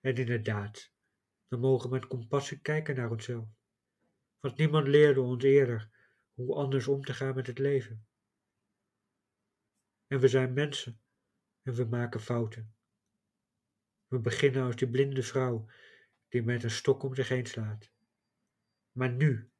En 0.00 0.14
inderdaad, 0.14 0.92
we 1.48 1.56
mogen 1.56 1.90
met 1.90 2.06
compassie 2.06 2.60
kijken 2.60 2.96
naar 2.96 3.10
onszelf. 3.10 3.48
Want 4.40 4.56
niemand 4.56 4.86
leerde 4.86 5.20
ons 5.20 5.44
eerder 5.44 5.90
hoe 6.34 6.54
anders 6.54 6.86
om 6.86 7.04
te 7.04 7.14
gaan 7.14 7.34
met 7.34 7.46
het 7.46 7.58
leven. 7.58 8.06
En 10.06 10.20
we 10.20 10.28
zijn 10.28 10.52
mensen 10.52 11.00
en 11.62 11.74
we 11.74 11.84
maken 11.84 12.20
fouten. 12.20 12.74
We 14.06 14.18
beginnen 14.18 14.62
als 14.62 14.76
die 14.76 14.90
blinde 14.90 15.22
vrouw 15.22 15.66
die 16.28 16.42
met 16.42 16.62
een 16.62 16.70
stok 16.70 17.02
om 17.02 17.14
zich 17.14 17.28
heen 17.28 17.46
slaat. 17.46 17.90
Maar 18.98 19.12
nu, 19.12 19.50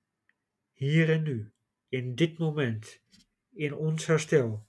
hier 0.72 1.10
en 1.10 1.22
nu, 1.22 1.52
in 1.88 2.14
dit 2.14 2.38
moment, 2.38 3.00
in 3.52 3.74
ons 3.74 4.06
herstel, 4.06 4.66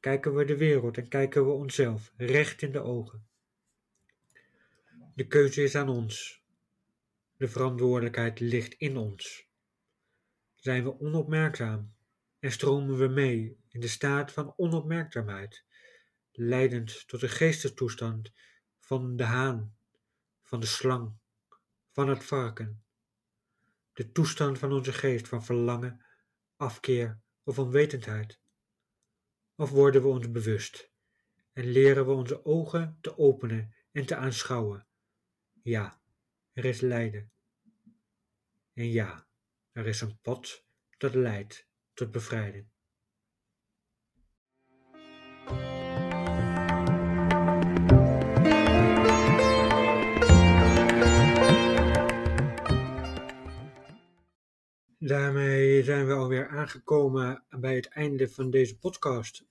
kijken 0.00 0.34
we 0.34 0.44
de 0.44 0.56
wereld 0.56 0.96
en 0.96 1.08
kijken 1.08 1.44
we 1.44 1.50
onszelf 1.50 2.12
recht 2.16 2.62
in 2.62 2.72
de 2.72 2.80
ogen. 2.80 3.26
De 5.14 5.26
keuze 5.26 5.62
is 5.62 5.74
aan 5.74 5.88
ons. 5.88 6.42
De 7.36 7.48
verantwoordelijkheid 7.48 8.40
ligt 8.40 8.74
in 8.74 8.96
ons. 8.96 9.48
Zijn 10.54 10.84
we 10.84 11.00
onopmerkzaam 11.00 11.94
en 12.38 12.52
stromen 12.52 12.98
we 12.98 13.08
mee 13.08 13.58
in 13.68 13.80
de 13.80 13.88
staat 13.88 14.32
van 14.32 14.54
onopmerkzaamheid, 14.56 15.64
leidend 16.32 17.08
tot 17.08 17.20
de 17.20 17.28
geestestoestand 17.28 18.32
van 18.78 19.16
de 19.16 19.24
haan, 19.24 19.76
van 20.42 20.60
de 20.60 20.66
slang, 20.66 21.12
van 21.90 22.08
het 22.08 22.24
varken, 22.24 22.82
de 24.00 24.12
toestand 24.12 24.58
van 24.58 24.72
onze 24.72 24.92
geest 24.92 25.28
van 25.28 25.44
verlangen, 25.44 26.04
afkeer 26.56 27.20
of 27.42 27.58
onwetendheid? 27.58 28.40
Of 29.54 29.70
worden 29.70 30.02
we 30.02 30.08
ons 30.08 30.30
bewust 30.30 30.92
en 31.52 31.64
leren 31.64 32.06
we 32.06 32.12
onze 32.12 32.44
ogen 32.44 32.98
te 33.00 33.18
openen 33.18 33.74
en 33.92 34.06
te 34.06 34.16
aanschouwen, 34.16 34.86
Ja, 35.62 36.02
er 36.52 36.64
is 36.64 36.80
lijden. 36.80 37.32
En 38.72 38.90
ja, 38.90 39.28
er 39.72 39.86
is 39.86 40.00
een 40.00 40.20
pad 40.20 40.64
dat 40.98 41.14
leidt 41.14 41.68
tot 41.92 42.10
bevrijding. 42.10 42.69
Daarmee 55.02 55.82
zijn 55.82 56.06
we 56.06 56.12
alweer 56.12 56.48
aangekomen 56.48 57.44
bij 57.48 57.74
het 57.74 57.88
einde 57.88 58.28
van 58.28 58.50
deze 58.50 58.78
podcast. 58.78 59.44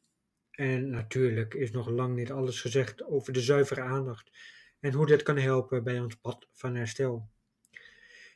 En 0.51 0.89
natuurlijk 0.89 1.53
is 1.53 1.71
nog 1.71 1.89
lang 1.89 2.15
niet 2.15 2.31
alles 2.31 2.61
gezegd 2.61 3.03
over 3.03 3.33
de 3.33 3.41
zuivere 3.41 3.81
aandacht 3.81 4.31
en 4.79 4.93
hoe 4.93 5.05
dit 5.05 5.23
kan 5.23 5.37
helpen 5.37 5.83
bij 5.83 5.99
ons 5.99 6.15
pad 6.15 6.47
van 6.53 6.75
herstel. 6.75 7.29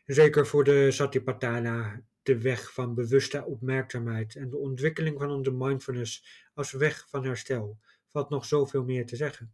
Zeker 0.05 0.47
voor 0.47 0.63
de 0.63 0.91
Satipatthana, 0.91 2.01
de 2.23 2.41
weg 2.41 2.73
van 2.73 2.95
bewuste 2.95 3.45
opmerkzaamheid 3.45 4.35
en 4.35 4.49
de 4.49 4.57
ontwikkeling 4.57 5.19
van 5.19 5.31
onze 5.31 5.51
mindfulness 5.51 6.25
als 6.53 6.71
weg 6.71 7.07
van 7.09 7.25
herstel, 7.25 7.79
valt 8.07 8.29
nog 8.29 8.45
zoveel 8.45 8.83
meer 8.83 9.05
te 9.05 9.15
zeggen. 9.15 9.53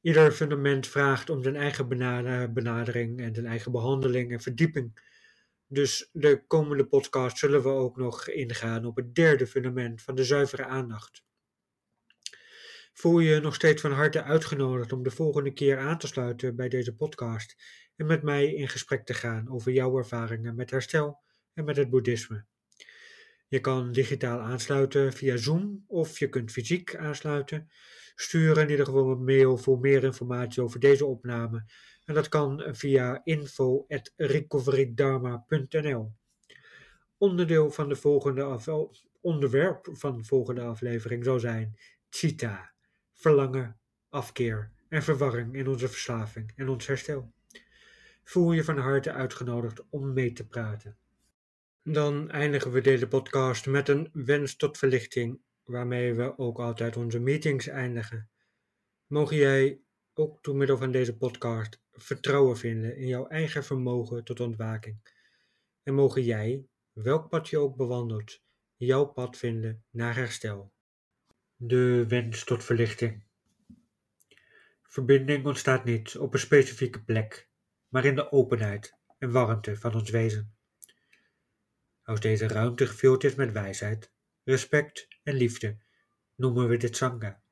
Ieder 0.00 0.32
fundament 0.32 0.86
vraagt 0.86 1.30
om 1.30 1.42
zijn 1.42 1.56
eigen 1.56 1.88
benadering 2.54 3.20
en 3.20 3.34
zijn 3.34 3.46
eigen 3.46 3.72
behandeling 3.72 4.32
en 4.32 4.40
verdieping. 4.40 5.12
Dus 5.68 6.08
de 6.12 6.44
komende 6.46 6.86
podcast 6.86 7.38
zullen 7.38 7.62
we 7.62 7.68
ook 7.68 7.96
nog 7.96 8.28
ingaan 8.28 8.84
op 8.84 8.96
het 8.96 9.14
derde 9.14 9.46
fundament 9.46 10.02
van 10.02 10.14
de 10.14 10.24
zuivere 10.24 10.64
aandacht. 10.64 11.24
Voel 12.92 13.18
je 13.18 13.40
nog 13.40 13.54
steeds 13.54 13.80
van 13.80 13.92
harte 13.92 14.22
uitgenodigd 14.22 14.92
om 14.92 15.02
de 15.02 15.10
volgende 15.10 15.52
keer 15.52 15.78
aan 15.78 15.98
te 15.98 16.06
sluiten 16.06 16.56
bij 16.56 16.68
deze 16.68 16.94
podcast 16.94 17.56
en 17.96 18.06
met 18.06 18.22
mij 18.22 18.54
in 18.54 18.68
gesprek 18.68 19.04
te 19.04 19.14
gaan 19.14 19.50
over 19.50 19.72
jouw 19.72 19.98
ervaringen 19.98 20.54
met 20.54 20.70
herstel 20.70 21.22
en 21.54 21.64
met 21.64 21.76
het 21.76 21.90
boeddhisme. 21.90 22.44
Je 23.48 23.60
kan 23.60 23.92
digitaal 23.92 24.40
aansluiten 24.40 25.12
via 25.12 25.36
Zoom 25.36 25.84
of 25.86 26.18
je 26.18 26.28
kunt 26.28 26.52
fysiek 26.52 26.96
aansluiten. 26.96 27.70
Stuur 28.14 28.58
in 28.58 28.70
ieder 28.70 28.86
geval 28.86 29.10
een 29.10 29.24
mail 29.24 29.56
voor 29.56 29.78
meer 29.78 30.04
informatie 30.04 30.62
over 30.62 30.80
deze 30.80 31.06
opname 31.06 31.64
en 32.04 32.14
dat 32.14 32.28
kan 32.28 32.62
via 32.66 33.20
info.recoverydharma.nl. 33.24 36.12
Onderdeel 37.18 37.70
van 37.70 37.88
de 37.88 37.96
volgende 37.96 38.58
onderwerp 39.20 39.88
van 39.92 40.16
de 40.16 40.24
volgende 40.24 40.60
aflevering 40.60 41.24
zal 41.24 41.38
zijn 41.38 41.78
Chita, 42.08 42.72
verlangen, 43.12 43.78
afkeer 44.08 44.70
en 44.88 45.02
verwarring 45.02 45.54
in 45.54 45.68
onze 45.68 45.88
verslaving 45.88 46.52
en 46.56 46.68
ons 46.68 46.86
herstel. 46.86 47.32
Voel 48.24 48.52
je 48.52 48.64
van 48.64 48.78
harte 48.78 49.12
uitgenodigd 49.12 49.84
om 49.90 50.12
mee 50.12 50.32
te 50.32 50.46
praten. 50.46 50.96
Dan 51.82 52.30
eindigen 52.30 52.70
we 52.70 52.80
deze 52.80 53.08
podcast 53.08 53.66
met 53.66 53.88
een 53.88 54.10
wens 54.12 54.56
tot 54.56 54.78
verlichting, 54.78 55.40
waarmee 55.64 56.14
we 56.14 56.38
ook 56.38 56.58
altijd 56.58 56.96
onze 56.96 57.18
meetings 57.18 57.66
eindigen. 57.66 58.28
Mogen 59.06 59.36
jij 59.36 59.80
ook 60.14 60.42
door 60.42 60.56
middel 60.56 60.76
van 60.76 60.92
deze 60.92 61.16
podcast 61.16 61.82
vertrouwen 61.92 62.56
vinden 62.56 62.96
in 62.96 63.06
jouw 63.06 63.26
eigen 63.26 63.64
vermogen 63.64 64.24
tot 64.24 64.40
ontwaking. 64.40 65.12
En 65.82 65.94
mogen 65.94 66.22
jij, 66.22 66.66
welk 66.92 67.28
pad 67.28 67.48
je 67.48 67.58
ook 67.58 67.76
bewandelt, 67.76 68.42
jouw 68.76 69.04
pad 69.04 69.36
vinden 69.36 69.84
naar 69.90 70.14
herstel. 70.14 70.72
De 71.56 72.04
wens 72.08 72.44
tot 72.44 72.64
verlichting. 72.64 73.24
Verbinding 74.82 75.46
ontstaat 75.46 75.84
niet 75.84 76.16
op 76.16 76.32
een 76.32 76.38
specifieke 76.38 77.04
plek, 77.04 77.48
maar 77.88 78.04
in 78.04 78.14
de 78.14 78.32
openheid 78.32 78.98
en 79.18 79.30
warmte 79.30 79.76
van 79.76 79.94
ons 79.94 80.10
wezen. 80.10 80.56
Als 82.02 82.20
deze 82.20 82.46
ruimte 82.46 82.86
gevuld 82.86 83.24
is 83.24 83.34
met 83.34 83.52
wijsheid, 83.52 84.12
respect 84.42 85.08
en 85.22 85.34
liefde, 85.34 85.78
noemen 86.34 86.68
we 86.68 86.76
dit 86.76 86.96
Sangha. 86.96 87.43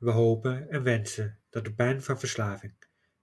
We 0.00 0.10
hopen 0.10 0.70
en 0.70 0.82
wensen 0.82 1.38
dat 1.50 1.64
de 1.64 1.72
pijn 1.72 2.02
van 2.02 2.18
verslaving, 2.18 2.74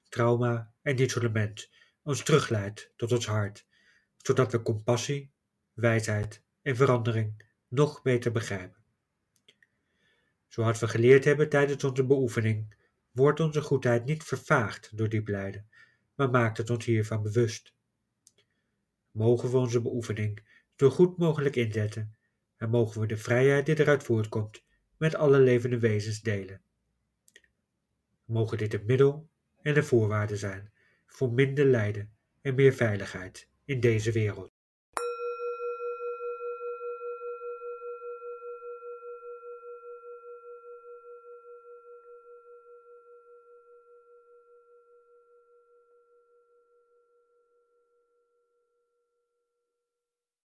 trauma 0.09 0.73
en 0.81 1.01
isolement 1.01 1.69
ons 2.01 2.23
terugleidt 2.23 2.91
tot 2.95 3.11
ons 3.11 3.25
hart, 3.25 3.67
zodat 4.17 4.51
we 4.51 4.61
compassie, 4.61 5.31
wijsheid 5.73 6.43
en 6.61 6.75
verandering 6.75 7.43
nog 7.67 8.01
beter 8.01 8.31
begrijpen. 8.31 8.83
Zoals 10.47 10.79
we 10.79 10.87
geleerd 10.87 11.23
hebben 11.23 11.49
tijdens 11.49 11.83
onze 11.83 12.05
beoefening, 12.05 12.75
wordt 13.11 13.39
onze 13.39 13.61
goedheid 13.61 14.05
niet 14.05 14.23
vervaagd 14.23 14.97
door 14.97 15.09
diep 15.09 15.27
lijden, 15.27 15.69
maar 16.15 16.29
maakt 16.29 16.57
het 16.57 16.69
ons 16.69 16.85
hiervan 16.85 17.21
bewust. 17.23 17.73
Mogen 19.11 19.51
we 19.51 19.57
onze 19.57 19.81
beoefening 19.81 20.47
zo 20.75 20.89
goed 20.89 21.17
mogelijk 21.17 21.55
inzetten 21.55 22.15
en 22.57 22.69
mogen 22.69 23.01
we 23.01 23.07
de 23.07 23.17
vrijheid 23.17 23.65
die 23.65 23.79
eruit 23.79 24.03
voortkomt 24.03 24.63
met 24.97 25.15
alle 25.15 25.39
levende 25.39 25.79
wezens 25.79 26.21
delen 26.21 26.65
mogen 28.27 28.57
dit 28.57 28.71
het 28.71 28.85
middel 28.85 29.29
en 29.61 29.73
de 29.73 29.83
voorwaarde 29.83 30.37
zijn 30.37 30.71
voor 31.05 31.31
minder 31.31 31.65
lijden 31.65 32.15
en 32.41 32.55
meer 32.55 32.73
veiligheid 32.73 33.49
in 33.65 33.79
deze 33.79 34.11
wereld. 34.11 34.56